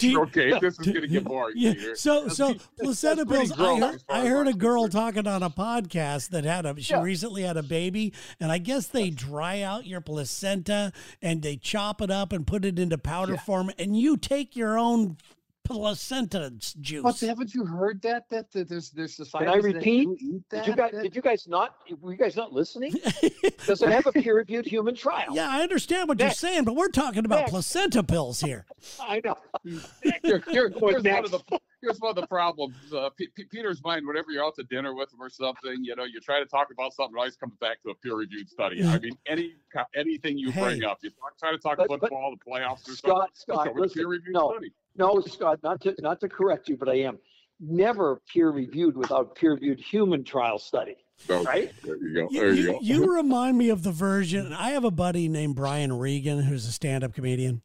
You- 0.00 0.20
Okay, 0.22 0.50
this 0.60 0.74
is 0.78 0.78
going 0.78 1.00
to 1.02 1.06
get 1.06 1.24
boring, 1.24 1.54
Yeah. 1.56 1.72
Peter. 1.74 1.96
So 1.96 2.24
That's 2.24 2.36
so 2.36 2.54
placenta 2.80 3.24
pills. 3.26 3.52
I 3.52 3.56
heard, 3.56 3.82
as 3.94 4.02
far 4.02 4.16
I 4.16 4.26
heard 4.26 4.46
a 4.48 4.50
I'm 4.50 4.58
girl 4.58 4.88
talking 4.88 5.26
on 5.26 5.42
a 5.42 5.50
podcast 5.50 6.30
that 6.30 6.44
had 6.44 6.66
a. 6.66 6.78
She 6.80 6.92
Yeah. 6.92 7.02
recently 7.02 7.42
had 7.42 7.56
a 7.56 7.62
baby, 7.62 8.12
and 8.40 8.50
I 8.52 8.58
guess 8.58 8.86
they 8.88 9.10
dry 9.10 9.62
out 9.62 9.86
your 9.86 10.00
placenta 10.00 10.92
and 11.22 11.42
they 11.42 11.56
chop 11.56 12.00
it 12.02 12.10
up 12.10 12.32
and 12.32 12.46
put 12.46 12.64
it 12.64 12.78
into 12.78 12.98
powder 12.98 13.34
Yeah. 13.34 13.40
form, 13.40 13.70
and 13.78 13.96
you 13.98 14.16
take 14.16 14.56
your 14.56 14.78
own 14.78 15.16
placenta 15.64 16.52
juice. 16.80 17.02
But 17.02 17.18
haven't 17.20 17.54
you 17.54 17.64
heard 17.64 18.00
that? 18.02 18.28
That, 18.30 18.50
that 18.52 18.68
there's 18.68 18.90
there's 18.90 19.16
Can 19.16 19.22
I 19.22 19.24
societies 19.24 19.62
that 19.64 19.74
repeat? 19.74 20.04
do 20.04 20.16
eat 20.20 20.42
that. 20.50 20.64
Did 20.64 20.66
you 20.70 20.76
guys? 20.76 20.92
that- 20.92 21.02
Did 21.02 21.16
you 21.16 21.22
guys 21.22 21.48
not? 21.48 21.76
Were 22.00 22.12
you 22.12 22.18
guys 22.18 22.36
not 22.36 22.52
listening? 22.52 22.92
Does 23.66 23.82
it 23.82 23.88
have 23.90 24.06
a 24.06 24.12
peer-reviewed 24.12 24.66
human 24.66 24.94
trial? 24.94 25.28
yeah, 25.34 25.48
I 25.50 25.62
understand 25.62 26.08
what 26.08 26.18
Next. 26.18 26.42
you're 26.42 26.50
saying, 26.50 26.64
but 26.64 26.76
we're 26.76 26.88
talking 26.88 27.24
about 27.24 27.40
Next. 27.40 27.50
placenta 27.50 28.02
pills 28.02 28.40
here. 28.40 28.66
I 29.00 29.20
know. 29.24 29.36
Here- 30.22 30.42
here- 30.50 30.68
Going 30.68 30.94
here's, 30.94 30.94
one 30.94 31.02
next. 31.02 31.32
of 31.32 31.42
the, 31.48 31.58
here's 31.80 31.98
one 31.98 32.10
of 32.10 32.16
the 32.16 32.26
problems. 32.26 32.76
Uh, 32.94 33.08
P- 33.16 33.28
P- 33.34 33.44
Peter's 33.44 33.82
mind, 33.82 34.06
whenever 34.06 34.30
you're 34.30 34.44
out 34.44 34.54
to 34.56 34.62
dinner 34.64 34.94
with 34.94 35.12
him 35.12 35.20
or 35.22 35.30
something, 35.30 35.82
you 35.84 35.94
know, 35.96 36.04
you 36.04 36.20
try 36.20 36.38
to 36.40 36.46
talk 36.46 36.68
about 36.72 36.92
something, 36.94 37.14
it 37.16 37.18
always 37.18 37.36
comes 37.36 37.54
back 37.60 37.82
to 37.82 37.90
a 37.90 37.94
peer-reviewed 37.94 38.48
study. 38.48 38.84
I 38.84 38.98
mean, 38.98 39.16
any 39.26 39.54
anything 39.94 40.38
you 40.38 40.52
bring 40.52 40.84
up, 40.84 40.98
you 41.02 41.10
talk, 41.10 41.38
try 41.38 41.50
to 41.52 41.58
talk 41.58 41.76
But- 41.78 41.88
but- 41.88 42.00
football, 42.00 42.34
the 42.36 42.50
playoffs, 42.50 42.82
or 42.88 42.94
something. 42.94 42.96
Scott, 42.96 43.18
let's 43.20 43.40
Scott, 43.40 43.66
go 43.74 43.80
listen. 43.80 44.00
peer-reviewed 44.00 44.34
No, 44.34 44.50
study. 44.52 44.72
No, 44.96 45.20
Scott, 45.20 45.60
not 45.62 45.80
to 45.82 45.94
not 46.00 46.20
to 46.20 46.28
correct 46.28 46.68
you, 46.68 46.76
but 46.76 46.88
I 46.88 47.00
am 47.00 47.18
never 47.60 48.20
peer-reviewed 48.32 48.96
without 48.96 49.34
peer-reviewed 49.36 49.80
human 49.80 50.24
trial 50.24 50.58
study. 50.58 50.96
So, 51.16 51.42
Right? 51.44 51.72
There 51.84 51.96
you 51.96 52.14
go. 52.14 52.28
There 52.30 52.52
you, 52.52 52.62
you, 52.62 52.72
go. 52.72 52.78
you 52.82 53.14
remind 53.14 53.56
me 53.56 53.68
of 53.70 53.84
the 53.84 53.92
version. 53.92 54.52
I 54.52 54.70
have 54.70 54.84
a 54.84 54.90
buddy 54.90 55.28
named 55.28 55.54
Brian 55.54 55.92
Regan 55.96 56.40
who's 56.42 56.66
a 56.66 56.72
stand-up 56.72 57.14
comedian, 57.14 57.62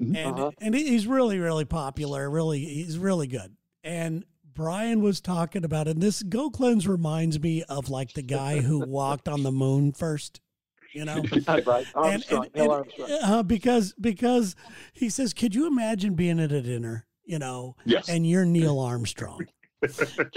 Mhm. 0.00 0.16
and 0.16 0.38
Uh-huh. 0.38 0.50
and 0.60 0.74
he's 0.74 1.06
really 1.06 1.38
really 1.38 1.64
popular. 1.64 2.28
Really, 2.28 2.64
he's 2.64 2.98
really 2.98 3.26
good. 3.28 3.56
And 3.84 4.24
Brian 4.54 5.00
was 5.00 5.22
talking 5.22 5.64
about, 5.64 5.88
and 5.88 6.02
this 6.02 6.22
Go 6.22 6.50
Cleanse 6.50 6.86
reminds 6.86 7.40
me 7.40 7.62
of 7.70 7.88
like 7.88 8.12
the 8.12 8.20
guy 8.22 8.60
who 8.60 8.80
walked 8.80 9.26
on 9.26 9.44
the 9.44 9.52
moon 9.52 9.92
first. 9.92 10.41
You 10.92 11.04
know, 11.06 11.22
right, 11.48 11.86
Armstrong, 11.94 12.44
and, 12.46 12.54
Neil 12.54 12.64
and- 12.64 12.70
Armstrong. 12.72 13.10
uh, 13.22 13.42
because 13.42 13.94
because 14.00 14.54
he 14.92 15.08
says, 15.08 15.32
could 15.32 15.54
you 15.54 15.66
imagine 15.66 16.14
being 16.14 16.38
at 16.40 16.52
a 16.52 16.60
dinner, 16.62 17.06
you 17.24 17.38
know, 17.38 17.76
Yes. 17.84 18.08
and 18.08 18.26
you're 18.26 18.44
Neil 18.44 18.78
Armstrong. 18.78 19.46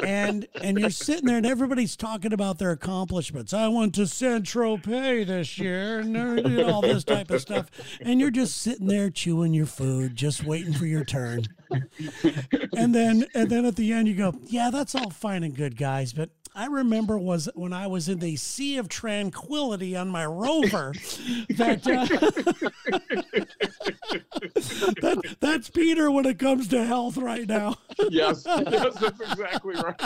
and 0.03 0.47
and 0.59 0.79
you're 0.79 0.89
sitting 0.89 1.25
there 1.27 1.37
and 1.37 1.45
everybody's 1.45 1.95
talking 1.95 2.33
about 2.33 2.57
their 2.57 2.71
accomplishments. 2.71 3.53
I 3.53 3.67
went 3.67 3.93
to 3.95 4.07
Saint 4.07 4.45
Tropez 4.45 5.27
this 5.27 5.59
year 5.59 5.99
and 5.99 6.17
all 6.63 6.81
this 6.81 7.03
type 7.03 7.29
of 7.29 7.41
stuff. 7.41 7.69
And 8.01 8.19
you're 8.19 8.31
just 8.31 8.57
sitting 8.57 8.87
there 8.87 9.11
chewing 9.11 9.53
your 9.53 9.67
food, 9.67 10.15
just 10.15 10.43
waiting 10.43 10.73
for 10.73 10.87
your 10.87 11.05
turn. 11.05 11.43
And 12.75 12.95
then 12.95 13.25
and 13.35 13.47
then 13.49 13.65
at 13.65 13.75
the 13.75 13.91
end 13.93 14.07
you 14.07 14.15
go, 14.15 14.33
Yeah, 14.47 14.71
that's 14.71 14.95
all 14.95 15.11
fine 15.11 15.43
and 15.43 15.55
good, 15.55 15.77
guys, 15.77 16.11
but 16.11 16.31
I 16.55 16.67
remember 16.67 17.17
was 17.17 17.49
when 17.53 17.73
I 17.73 17.87
was 17.87 18.07
in 18.07 18.19
the 18.19 18.37
Sea 18.37 18.77
of 18.77 18.87
Tranquility 18.87 19.93
on 19.95 20.07
my 20.07 20.25
rover 20.25 20.93
that, 21.49 21.85
uh, 21.85 22.05
that 25.01 25.35
that's 25.41 25.69
Peter 25.69 26.09
when 26.09 26.25
it 26.25 26.39
comes 26.39 26.69
to 26.69 26.85
health 26.85 27.17
right 27.17 27.45
now. 27.45 27.75
yes, 28.09 28.43
yes, 28.45 28.95
that's 28.95 29.19
exactly 29.19 29.75
right. 29.75 30.01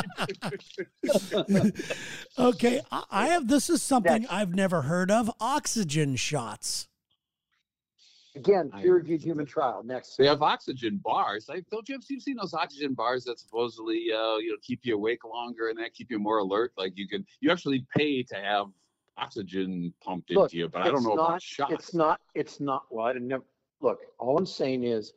Okay, 2.37 2.81
I 2.91 3.03
I 3.11 3.27
have 3.27 3.47
this 3.47 3.69
is 3.69 3.83
something. 3.83 4.25
I've 4.27 4.55
never 4.55 4.81
heard 4.83 5.11
of. 5.11 5.29
Oxygen 5.39 6.15
shots. 6.15 6.87
Again, 8.35 8.69
I- 8.73 8.81
peer-reviewed 8.81 9.21
human 9.21 9.45
trial. 9.45 9.81
Next. 9.83 10.15
They 10.17 10.27
have 10.27 10.41
oxygen 10.41 11.01
bars. 11.03 11.47
Like, 11.49 11.65
don't 11.71 11.87
you 11.89 11.95
have 11.95 12.03
you've 12.09 12.21
seen 12.21 12.37
those 12.37 12.53
oxygen 12.53 12.93
bars 12.93 13.23
that 13.25 13.39
supposedly 13.39 14.11
uh, 14.13 14.37
you 14.37 14.51
know 14.51 14.57
keep 14.61 14.81
you 14.83 14.95
awake 14.95 15.23
longer 15.25 15.69
and 15.69 15.79
that 15.79 15.93
keep 15.93 16.11
you 16.11 16.19
more 16.19 16.37
alert? 16.37 16.71
Like 16.77 16.93
you 16.95 17.07
can 17.07 17.25
you 17.41 17.51
actually 17.51 17.85
pay 17.95 18.23
to 18.23 18.35
have 18.35 18.67
oxygen 19.17 19.93
pumped 20.01 20.31
Look, 20.31 20.45
into 20.45 20.57
you, 20.57 20.69
but 20.69 20.81
I 20.81 20.85
don't 20.85 20.97
it's 20.97 21.03
know 21.05 21.15
not, 21.15 21.29
about 21.29 21.41
shots. 21.41 21.73
It's 21.73 21.93
not, 21.93 22.21
it's 22.35 22.59
not, 22.61 22.83
well, 22.89 23.05
I 23.05 23.11
didn't 23.11 23.27
never, 23.27 23.43
look, 23.81 23.99
all 24.17 24.37
I'm 24.37 24.45
saying 24.45 24.85
is 24.85 25.11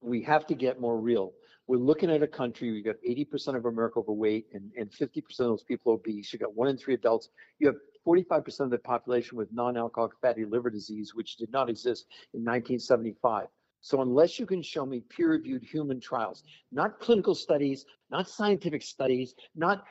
we 0.00 0.22
have 0.22 0.46
to 0.46 0.54
get 0.54 0.80
more 0.80 0.98
real. 0.98 1.32
We're 1.66 1.76
looking 1.76 2.10
at 2.10 2.22
a 2.22 2.26
country, 2.26 2.72
we've 2.72 2.84
got 2.84 2.96
eighty 3.04 3.24
percent 3.24 3.56
of 3.56 3.66
America 3.66 3.98
overweight 3.98 4.46
and, 4.52 4.70
and 4.76 4.92
fifty 4.92 5.20
percent 5.20 5.48
of 5.48 5.52
those 5.52 5.64
people 5.64 5.92
obese. 5.92 6.32
You 6.32 6.38
got 6.38 6.54
one 6.54 6.68
in 6.68 6.76
three 6.76 6.94
adults. 6.94 7.28
You 7.58 7.66
have 7.68 7.76
45% 8.06 8.60
of 8.60 8.70
the 8.70 8.78
population 8.78 9.38
with 9.38 9.52
non-alcoholic 9.52 10.12
fatty 10.20 10.44
liver 10.44 10.70
disease, 10.70 11.14
which 11.14 11.36
did 11.36 11.52
not 11.52 11.68
exist 11.68 12.06
in 12.34 12.40
1975. 12.40 13.46
So 13.80 14.00
unless 14.00 14.38
you 14.38 14.46
can 14.46 14.62
show 14.62 14.86
me 14.86 15.00
peer-reviewed 15.00 15.64
human 15.64 16.00
trials, 16.00 16.44
not 16.70 17.00
clinical 17.00 17.34
studies, 17.34 17.84
not 18.10 18.28
scientific 18.28 18.82
studies, 18.82 19.34
not 19.56 19.84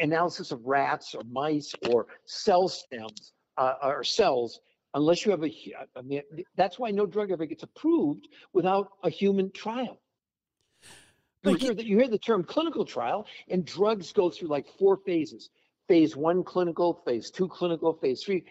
analysis 0.00 0.52
of 0.52 0.66
rats 0.66 1.14
or 1.14 1.22
mice 1.30 1.74
or 1.90 2.06
cell 2.26 2.68
stems 2.68 3.32
uh, 3.56 3.74
or 3.82 4.04
cells, 4.04 4.60
unless 4.94 5.24
you 5.24 5.30
have 5.30 5.42
a, 5.44 5.52
I 5.96 6.02
mean, 6.02 6.22
that's 6.56 6.78
why 6.78 6.90
no 6.90 7.06
drug 7.06 7.30
ever 7.30 7.46
gets 7.46 7.62
approved 7.62 8.28
without 8.52 8.90
a 9.02 9.10
human 9.10 9.50
trial. 9.50 10.00
You 11.44 11.54
hear, 11.54 11.74
the, 11.74 11.86
you 11.86 11.98
hear 11.98 12.08
the 12.08 12.18
term 12.18 12.42
clinical 12.42 12.84
trial, 12.84 13.26
and 13.48 13.64
drugs 13.64 14.12
go 14.12 14.28
through 14.28 14.48
like 14.48 14.66
four 14.78 14.98
phases 15.06 15.48
phase 15.88 16.14
one 16.16 16.44
clinical, 16.44 17.02
phase 17.04 17.30
two 17.30 17.48
clinical, 17.48 17.94
phase 17.94 18.22
three, 18.22 18.44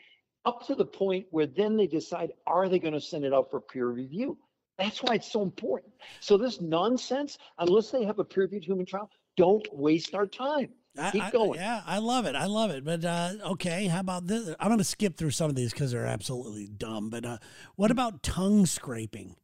up 0.46 0.65
to 0.67 0.75
the 0.75 0.86
point 0.86 1.25
where 1.29 1.46
then 1.46 1.77
they 1.77 1.88
decide 1.88 2.32
are 2.46 2.67
they 2.67 2.79
going 2.79 2.94
to 2.94 3.01
send 3.01 3.24
it 3.24 3.34
out 3.34 3.50
for 3.50 3.62
peer 3.62 3.88
review? 3.88 4.38
That's 4.77 5.01
why 5.01 5.15
it's 5.15 5.32
so 5.32 5.41
important. 5.41 5.94
So, 6.20 6.38
this 6.38 6.62
nonsense, 6.62 7.38
unless 7.60 7.89
they 7.91 8.03
have 8.03 8.20
a 8.20 8.24
peer 8.24 8.44
reviewed 8.44 8.63
human 8.63 8.86
trial, 8.86 9.10
don't 9.36 9.65
waste 9.72 10.13
our 10.13 10.27
time. 10.27 10.70
I- 11.00 11.12
Keep 11.12 11.24
I- 11.24 11.32
going. 11.32 11.60
yeah, 11.60 11.82
I 11.86 12.00
love 12.00 12.25
it. 12.25 12.36
I 12.36 12.46
love 12.46 12.72
it. 12.72 12.84
But 12.84 13.06
uh, 13.06 13.34
okay, 13.51 13.86
how 13.88 14.00
about 14.00 14.27
this? 14.27 14.53
I'm 14.60 14.67
going 14.67 14.79
to 14.79 14.84
skip 14.84 15.15
through 15.15 15.32
some 15.32 15.50
of 15.50 15.56
these 15.56 15.72
because 15.72 15.91
they're 15.91 16.06
absolutely 16.06 16.67
dumb. 16.67 17.10
But 17.10 17.25
uh, 17.25 17.38
what 17.75 17.91
about 17.91 18.24
tongue 18.24 18.65
scraping? 18.65 19.36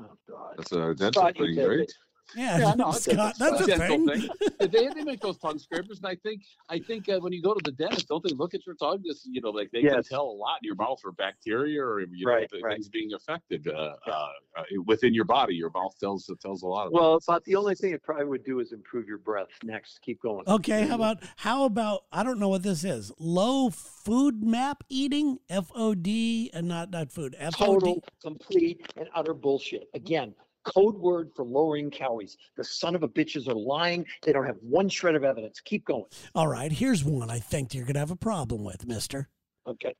Oh, 0.00 0.04
God. 0.28 0.54
That's 0.56 0.72
a 0.72 0.94
that's 0.96 1.16
Scott, 1.16 1.36
pretty 1.36 1.54
great. 1.54 1.80
it. 1.80 1.92
Yeah, 2.34 2.58
Yeah, 2.58 2.74
no, 2.76 2.92
Scott, 2.92 3.34
that's 3.38 3.38
that's 3.38 3.60
a 3.62 3.66
dental 3.66 4.06
thing. 4.06 4.28
they, 4.58 4.88
they 4.88 5.04
make 5.04 5.20
those 5.20 5.38
tongue 5.38 5.58
scrapers, 5.58 5.98
and 5.98 6.06
I 6.06 6.16
think 6.16 6.42
I 6.68 6.78
think 6.78 7.08
uh, 7.08 7.18
when 7.20 7.32
you 7.32 7.42
go 7.42 7.54
to 7.54 7.60
the 7.64 7.72
dentist, 7.72 8.08
don't 8.08 8.22
they 8.22 8.34
look 8.34 8.54
at 8.54 8.64
your 8.66 8.74
tongue? 8.76 9.02
Just 9.04 9.26
you 9.30 9.40
know, 9.40 9.50
like 9.50 9.70
they 9.72 9.82
can 9.82 10.02
tell 10.02 10.22
a 10.22 10.32
lot 10.32 10.58
in 10.62 10.66
your 10.66 10.74
mouth 10.76 11.00
for 11.00 11.12
bacteria 11.12 11.82
or 11.82 12.00
you 12.00 12.26
know 12.26 12.32
Right, 12.32 12.48
the 12.50 12.60
right. 12.62 12.74
things 12.74 12.88
being 12.88 13.12
affected 13.14 13.68
uh, 13.68 13.96
uh, 14.06 14.10
uh, 14.56 14.62
within 14.86 15.12
your 15.14 15.24
body. 15.24 15.54
Your 15.54 15.70
mouth 15.70 15.94
tells 15.98 16.30
tells 16.40 16.62
a 16.62 16.66
lot 16.66 16.86
of. 16.86 16.92
Well, 16.92 17.20
but 17.26 17.44
the 17.44 17.56
only 17.56 17.74
thing 17.74 17.92
it 17.92 18.02
probably 18.02 18.24
would 18.26 18.44
do 18.44 18.60
is 18.60 18.72
improve 18.72 19.06
your 19.06 19.18
breath. 19.18 19.48
Next, 19.64 20.00
keep 20.02 20.20
going. 20.22 20.44
Okay, 20.46 20.86
how 20.86 20.94
about 20.94 21.18
how 21.36 21.64
about 21.64 22.04
I 22.12 22.22
don't 22.22 22.38
know 22.38 22.48
what 22.48 22.62
this 22.62 22.84
is. 22.84 23.12
Low 23.18 23.70
food 23.70 24.42
map 24.42 24.84
eating, 24.88 25.38
F 25.48 25.70
O 25.74 25.94
D, 25.94 26.50
and 26.54 26.68
not 26.68 26.90
not 26.90 27.10
food. 27.12 27.36
F 27.38 27.54
O 27.60 27.78
D. 27.78 27.86
Total, 27.86 28.04
complete, 28.22 28.80
and 28.96 29.08
utter 29.14 29.34
bullshit. 29.34 29.88
Again, 29.94 30.34
code 30.64 30.96
word 30.96 31.30
for 31.34 31.44
lowering 31.44 31.90
calories. 31.90 32.36
The 32.56 32.64
son 32.64 32.94
of 32.94 33.02
a 33.02 33.08
bitches 33.08 33.48
are 33.48 33.54
lying. 33.54 34.06
They 34.22 34.32
don't 34.32 34.46
have 34.46 34.58
one 34.60 34.88
shred 34.88 35.14
of 35.14 35.24
evidence. 35.24 35.60
Keep 35.60 35.84
going. 35.86 36.04
All 36.34 36.48
right, 36.48 36.70
here's 36.72 37.04
one 37.04 37.30
I 37.30 37.38
think 37.38 37.74
you're 37.74 37.84
gonna 37.84 37.98
have 37.98 38.10
a 38.10 38.16
problem 38.16 38.64
with, 38.64 38.86
Mister. 38.86 39.28
Okay. 39.66 39.94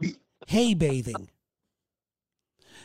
Hay 0.49 0.75
bathing. 0.75 1.31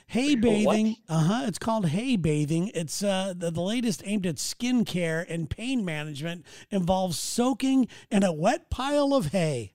Hay 0.08 0.36
bathing, 0.38 0.96
uh 1.10 1.24
huh. 1.24 1.44
It's 1.48 1.58
called 1.60 1.88
hay 1.88 2.16
bathing. 2.18 2.72
It's 2.74 3.04
uh, 3.04 3.34
the, 3.36 3.52
the 3.52 3.62
latest 3.62 4.04
aimed 4.06 4.26
at 4.26 4.40
skin 4.40 4.86
care 4.86 5.26
and 5.28 5.50
pain 5.50 5.84
management. 5.84 6.46
Involves 6.70 7.18
soaking 7.18 7.88
in 8.12 8.24
a 8.24 8.32
wet 8.32 8.70
pile 8.70 9.14
of 9.14 9.28
hay. 9.28 9.74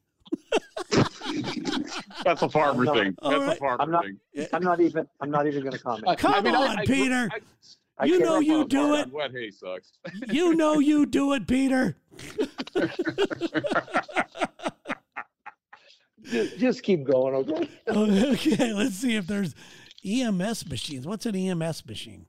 That's 2.24 2.42
a 2.42 2.48
farmer 2.48 2.84
No. 2.84 2.94
thing. 2.94 3.14
That's 3.22 3.34
right. 3.40 3.56
a 3.56 3.60
farmer 3.60 3.82
I'm 3.82 3.90
not- 3.90 4.04
thing. 4.04 4.46
I'm 4.52 4.62
not 4.62 4.80
even. 4.80 5.06
I'm 5.20 5.30
not 5.30 5.46
even 5.46 5.60
going 5.62 5.72
to 5.72 5.78
comment. 5.78 6.18
Come 6.18 6.46
on, 6.46 6.84
Peter. 6.86 7.28
I 7.32 7.38
You 8.04 8.18
know 8.18 8.40
you 8.40 8.66
do 8.66 8.94
it. 8.96 9.12
Wet 9.12 9.30
hay 9.32 9.50
sucks. 9.50 9.92
You 10.32 10.54
know 10.54 10.78
you 10.78 11.06
do 11.06 11.32
it, 11.34 11.46
Peter. 11.46 11.96
Just, 16.24 16.58
just 16.58 16.82
keep 16.82 17.04
going, 17.04 17.34
okay? 17.34 17.68
Okay, 17.88 18.72
let's 18.72 18.94
see 18.96 19.16
if 19.16 19.26
there's 19.26 19.54
EMS 20.04 20.68
machines. 20.68 21.06
What's 21.06 21.26
an 21.26 21.34
EMS 21.36 21.84
machine? 21.86 22.26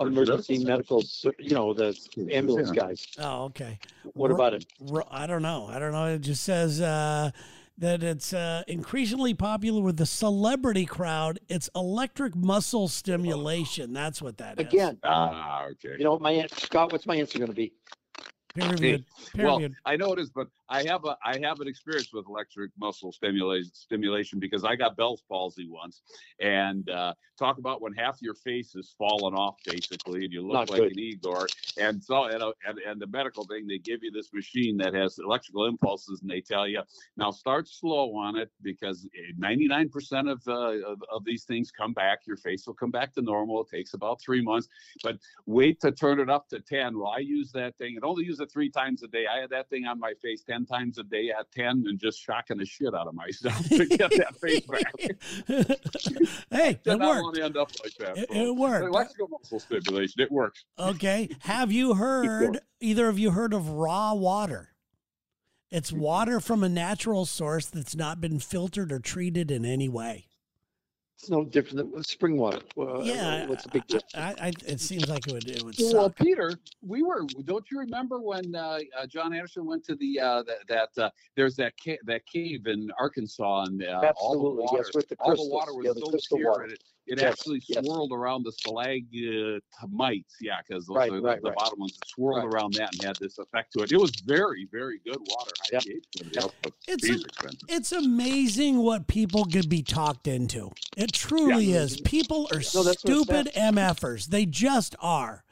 Emergency 0.00 0.64
medical, 0.64 1.02
you 1.38 1.54
know, 1.54 1.72
the 1.72 1.96
ambulance 2.32 2.70
Yeah. 2.74 2.82
guys. 2.82 3.06
Oh, 3.18 3.44
okay. 3.44 3.78
What 4.14 4.30
Ro- 4.30 4.34
about 4.34 4.54
it? 4.54 4.66
Ro- 4.80 5.06
I 5.10 5.26
don't 5.26 5.42
know. 5.42 5.66
I 5.70 5.78
don't 5.78 5.92
know. 5.92 6.06
It 6.06 6.20
just 6.20 6.42
says 6.42 6.80
uh, 6.80 7.30
that 7.78 8.02
it's 8.02 8.32
uh, 8.32 8.62
increasingly 8.66 9.34
popular 9.34 9.82
with 9.82 9.96
the 9.96 10.06
celebrity 10.06 10.84
crowd. 10.84 11.38
It's 11.48 11.70
electric 11.76 12.34
muscle 12.34 12.88
stimulation. 12.88 13.92
That's 13.92 14.20
what 14.20 14.38
that 14.38 14.60
is. 14.60 14.66
Again, 14.66 14.98
Ah, 15.04 15.66
okay. 15.66 15.94
you 15.98 16.04
know 16.04 16.12
what 16.12 16.20
my 16.20 16.32
an- 16.32 16.48
Scott? 16.50 16.92
What's 16.92 17.06
my 17.06 17.16
answer 17.16 17.38
going 17.38 17.50
to 17.50 17.54
be? 17.54 17.72
peer 18.54 18.70
reviewed. 18.70 19.04
Well. 19.36 19.62
I 19.84 19.96
know 19.96 20.12
it 20.12 20.18
is, 20.18 20.30
but 20.30 20.48
I 20.70 20.84
have 20.84 21.04
a 21.04 21.16
I 21.24 21.38
have 21.42 21.60
an 21.60 21.68
experience 21.68 22.12
with 22.12 22.26
electric 22.28 22.70
muscle 22.78 23.12
stimulation 23.12 23.70
stimulation 23.74 24.38
because 24.38 24.64
I 24.64 24.76
got 24.76 24.96
Bell's 24.96 25.22
palsy 25.28 25.66
once, 25.68 26.02
and 26.40 26.88
uh, 26.90 27.14
talk 27.38 27.58
about 27.58 27.80
when 27.80 27.92
half 27.94 28.20
your 28.20 28.34
face 28.34 28.74
is 28.74 28.94
falling 28.98 29.34
off 29.34 29.56
basically, 29.64 30.24
and 30.24 30.32
you 30.32 30.42
look 30.42 30.52
Not 30.52 30.70
like 30.70 30.80
good. 30.80 30.92
an 30.92 30.98
Igor. 30.98 31.46
And 31.80 32.02
so, 32.02 32.24
and, 32.24 32.42
uh, 32.42 32.52
and 32.66 32.78
and 32.86 33.00
the 33.00 33.06
medical 33.06 33.44
thing, 33.44 33.66
they 33.66 33.78
give 33.78 34.02
you 34.02 34.10
this 34.10 34.32
machine 34.32 34.76
that 34.78 34.92
has 34.94 35.18
electrical 35.18 35.66
impulses, 35.66 36.20
and 36.20 36.30
they 36.30 36.40
tell 36.40 36.68
you 36.68 36.82
now 37.16 37.30
start 37.30 37.66
slow 37.66 38.14
on 38.14 38.36
it 38.36 38.50
because 38.62 39.08
99% 39.38 40.30
of, 40.30 40.42
uh, 40.46 40.86
of 40.86 41.02
of 41.10 41.24
these 41.24 41.44
things 41.44 41.70
come 41.70 41.94
back. 41.94 42.20
Your 42.26 42.36
face 42.36 42.66
will 42.66 42.74
come 42.74 42.90
back 42.90 43.14
to 43.14 43.22
normal. 43.22 43.62
It 43.62 43.68
takes 43.70 43.94
about 43.94 44.20
three 44.20 44.42
months, 44.42 44.68
but 45.02 45.18
wait 45.46 45.80
to 45.80 45.92
turn 45.92 46.20
it 46.20 46.28
up 46.28 46.48
to 46.50 46.60
10. 46.60 46.98
Well, 46.98 47.08
I 47.08 47.20
use 47.20 47.52
that 47.52 47.76
thing 47.78 47.94
and 47.96 48.04
only 48.04 48.24
use 48.24 48.40
it 48.40 48.52
three 48.52 48.70
times 48.70 49.02
a 49.02 49.08
day. 49.08 49.24
I 49.26 49.40
had 49.40 49.50
that 49.50 49.70
thing 49.70 49.86
on 49.86 49.98
my 49.98 50.12
face 50.20 50.42
10 50.42 50.57
times 50.66 50.98
a 50.98 51.02
day 51.02 51.30
at 51.36 51.50
10 51.52 51.84
and 51.88 51.98
just 51.98 52.20
shocking 52.20 52.58
the 52.58 52.64
shit 52.64 52.94
out 52.94 53.06
of 53.06 53.14
myself 53.14 53.56
to 53.68 53.86
get 53.86 54.10
that 54.10 54.36
face 54.40 54.66
back. 54.66 54.94
hey, 56.50 56.78
it 56.84 56.98
worked. 56.98 57.22
want 57.22 57.36
to 57.36 57.44
end 57.44 57.56
up 57.56 57.70
like 57.82 57.94
that. 57.98 58.18
It, 58.18 58.30
it 58.30 58.56
worked. 58.56 58.86
Electrical 58.86 59.28
muscle 59.28 59.60
stimulation, 59.60 60.22
it 60.22 60.30
works. 60.30 60.64
Okay. 60.78 61.28
Have 61.40 61.72
you 61.72 61.94
heard, 61.94 62.60
either 62.80 63.08
of 63.08 63.18
you 63.18 63.32
heard 63.32 63.52
of 63.52 63.68
raw 63.70 64.14
water? 64.14 64.70
It's 65.70 65.92
water 65.92 66.40
from 66.40 66.64
a 66.64 66.68
natural 66.68 67.26
source 67.26 67.66
that's 67.66 67.94
not 67.94 68.22
been 68.22 68.38
filtered 68.38 68.90
or 68.90 69.00
treated 69.00 69.50
in 69.50 69.66
any 69.66 69.88
way. 69.88 70.27
It's 71.20 71.30
no 71.30 71.44
different 71.44 71.92
than 71.92 72.04
spring 72.04 72.36
water. 72.36 72.60
Well, 72.76 73.02
Yeah, 73.04 73.44
What's 73.46 73.64
the 73.64 73.70
big 73.70 73.86
deal? 73.88 74.00
I, 74.14 74.34
I, 74.40 74.52
it 74.68 74.80
seems 74.80 75.08
like 75.08 75.26
it 75.26 75.32
would 75.32 75.48
it 75.50 75.64
would 75.64 75.74
Well, 75.76 75.90
suck. 76.04 76.16
Peter, 76.16 76.60
we 76.80 77.02
were. 77.02 77.24
Don't 77.44 77.68
you 77.72 77.80
remember 77.80 78.20
when 78.20 78.54
uh, 78.54 78.78
uh, 78.96 79.04
John 79.08 79.32
Anderson 79.32 79.66
went 79.66 79.84
to 79.86 79.96
the 79.96 80.20
uh, 80.20 80.42
that, 80.44 80.58
that 80.94 81.02
uh, 81.02 81.10
there's 81.34 81.56
that 81.56 81.72
ca- 81.84 81.98
that 82.04 82.24
cave 82.26 82.68
in 82.68 82.92
Arkansas 83.00 83.64
and 83.64 83.82
uh, 83.82 84.12
all 84.16 84.34
the 84.40 84.62
water, 84.62 84.76
Yes, 84.76 84.94
with 84.94 85.08
the 85.08 85.16
all 85.18 85.34
the 85.34 85.48
water 85.52 85.74
was 85.74 85.86
yeah, 85.86 85.92
the 85.94 86.00
so 86.02 86.10
crystal 86.10 86.38
pure, 86.38 86.50
water. 86.52 86.62
and 86.64 86.72
it, 86.74 86.84
it 87.08 87.20
Yes, 87.20 87.32
actually 87.32 87.62
yes. 87.68 87.84
swirled 87.84 88.12
around 88.12 88.44
the 88.44 88.52
stalagmites. 88.52 90.34
Uh, 90.34 90.38
yeah, 90.40 90.56
because 90.66 90.86
those 90.86 90.96
Right, 90.96 91.10
are 91.10 91.16
the, 91.16 91.22
right, 91.22 91.40
the 91.42 91.48
right. 91.48 91.56
bottom 91.56 91.80
ones 91.80 91.92
that 91.98 92.08
swirled 92.08 92.44
Right. 92.44 92.52
around 92.54 92.74
that 92.74 92.94
and 92.94 93.02
had 93.04 93.16
this 93.16 93.38
effect 93.38 93.72
to 93.74 93.82
it. 93.82 93.92
It 93.92 93.96
was 93.98 94.10
very, 94.24 94.66
very 94.70 95.00
good 95.04 95.18
water. 95.18 95.50
I 95.64 95.68
Yep. 95.72 95.82
gave 95.84 96.00
somebody 96.16 96.38
else, 96.38 96.52
but 96.62 96.72
It's 96.86 97.08
a- 97.08 97.18
It's 97.68 97.92
amazing 97.92 98.78
what 98.78 99.06
people 99.06 99.44
could 99.44 99.68
be 99.68 99.82
talked 99.82 100.26
into. 100.26 100.70
It 100.96 101.12
truly 101.12 101.72
is. 101.72 102.00
People 102.02 102.48
are 102.52 102.58
No, 102.58 102.92
stupid 102.92 103.48
MFers. 103.54 104.26
They 104.26 104.46
just 104.46 104.94
are. 105.00 105.44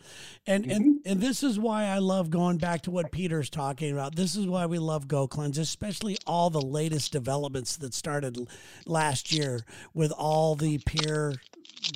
And 0.47 0.71
and 0.71 1.01
and 1.05 1.21
this 1.21 1.43
is 1.43 1.59
why 1.59 1.85
I 1.85 1.99
love 1.99 2.31
going 2.31 2.59
back 2.59 2.83
to 2.83 2.91
what 2.91 3.11
Peter's 3.11 3.51
talking 3.51 3.93
about. 3.93 4.15
This 4.15 4.37
is 4.37 4.47
why 4.47 4.67
we 4.67 4.79
love 4.79 5.09
Go 5.09 5.27
Cleanse, 5.27 5.59
especially 5.59 6.17
all 6.27 6.51
the 6.51 6.61
latest 6.61 7.13
developments 7.13 7.77
that 7.79 7.95
started 7.95 8.49
last 8.87 9.33
year 9.33 9.61
with 9.95 10.13
all 10.13 10.55
the 10.55 10.79
peer 10.79 11.35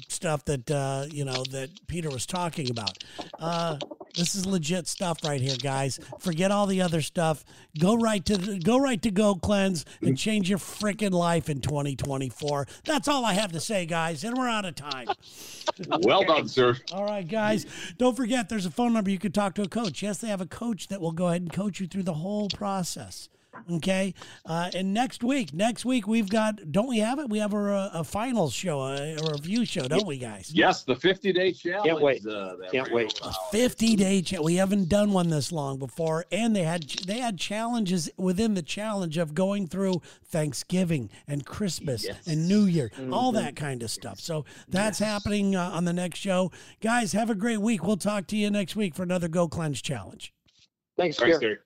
stuff 0.08 0.44
that 0.46 0.70
uh, 0.70 1.06
you 1.10 1.24
know 1.24 1.44
that 1.50 1.70
Peter 1.86 2.10
was 2.10 2.26
talking 2.26 2.70
about. 2.70 3.02
Uh, 3.38 3.78
this 4.14 4.34
is 4.34 4.46
legit 4.46 4.88
stuff 4.88 5.18
right 5.24 5.40
here, 5.40 5.56
guys. 5.62 5.98
Forget 6.18 6.50
all 6.50 6.66
the 6.66 6.82
other 6.82 7.02
stuff. 7.02 7.44
Go 7.78 7.96
right 7.96 8.24
to 8.26 8.36
the, 8.36 8.58
go 8.58 8.78
right 8.78 9.00
to 9.02 9.10
Go 9.10 9.34
Cleanse 9.34 9.84
and 10.02 10.16
change 10.16 10.48
your 10.48 10.58
freaking 10.58 11.12
life 11.12 11.48
in 11.48 11.60
2024. 11.60 12.66
That's 12.84 13.08
all 13.08 13.24
I 13.24 13.34
have 13.34 13.52
to 13.52 13.60
say, 13.60 13.86
guys. 13.86 14.24
And 14.24 14.36
we're 14.36 14.48
out 14.48 14.64
of 14.64 14.74
time. 14.74 15.08
Well 16.02 16.24
done, 16.24 16.48
sir. 16.48 16.76
All 16.92 17.04
right, 17.04 17.26
guys. 17.26 17.66
Don't 17.98 18.16
forget, 18.16 18.48
there's 18.48 18.66
a 18.66 18.70
phone 18.70 18.92
number 18.92 19.10
you 19.10 19.18
could 19.18 19.34
talk 19.34 19.54
to 19.54 19.62
a 19.62 19.68
coach. 19.68 20.02
Yes, 20.02 20.18
they 20.18 20.28
have 20.28 20.40
a 20.40 20.46
coach 20.46 20.88
that 20.88 21.00
will 21.00 21.12
go 21.12 21.28
ahead 21.28 21.42
and 21.42 21.52
coach 21.52 21.80
you 21.80 21.86
through 21.86 22.04
the 22.04 22.14
whole 22.14 22.48
process. 22.48 23.28
Okay. 23.80 24.14
Uh, 24.44 24.70
and 24.74 24.92
next 24.92 25.22
week, 25.22 25.52
next 25.54 25.84
week 25.84 26.06
we've 26.06 26.28
got. 26.28 26.70
Don't 26.72 26.88
we 26.88 26.98
have 26.98 27.18
it? 27.18 27.28
We 27.28 27.38
have 27.38 27.54
a, 27.54 27.90
a 27.94 28.04
finals 28.04 28.52
show, 28.52 28.80
a, 28.82 29.14
a 29.16 29.32
review 29.32 29.64
show, 29.64 29.88
don't 29.88 30.06
we, 30.06 30.18
guys? 30.18 30.50
Yes, 30.52 30.82
the 30.82 30.94
50 30.96 31.32
day 31.32 31.52
challenge. 31.52 32.00
wait. 32.02 32.26
Uh, 32.26 32.56
that 32.60 32.70
Can't 32.72 32.88
we're 32.90 32.96
wait. 33.04 33.18
gonna- 33.20 33.34
50 33.52 33.96
day 33.96 34.22
cha- 34.22 34.42
we 34.42 34.56
haven't 34.56 34.88
done 34.88 35.12
one 35.12 35.28
this 35.30 35.50
long 35.52 35.78
before 35.78 36.24
and 36.32 36.54
they 36.54 36.62
had 36.62 36.82
they 37.06 37.18
had 37.18 37.38
challenges 37.38 38.10
within 38.16 38.54
the 38.54 38.62
challenge 38.62 39.16
of 39.18 39.34
going 39.34 39.66
through 39.66 40.00
thanksgiving 40.24 41.10
and 41.28 41.44
christmas 41.46 42.06
and 42.26 42.48
new 42.48 42.64
year 42.64 42.90
all 43.12 43.32
that 43.32 43.56
kind 43.56 43.82
of 43.82 43.90
stuff 43.90 44.18
so 44.20 44.44
that's 44.68 44.98
happening 44.98 45.54
uh, 45.56 45.70
on 45.72 45.84
the 45.84 45.92
next 45.92 46.18
show 46.18 46.50
guys 46.80 47.12
have 47.12 47.30
a 47.30 47.34
great 47.34 47.60
week 47.60 47.84
we'll 47.84 47.96
talk 47.96 48.26
to 48.26 48.36
you 48.36 48.50
next 48.50 48.76
week 48.76 48.94
for 48.94 49.02
another 49.02 49.28
go 49.28 49.48
cleanse 49.48 49.80
challenge 49.82 50.32
Thanks, 50.96 51.16
Thanks, 51.16 51.38
Gary. 51.38 51.54
Gary. 51.56 51.58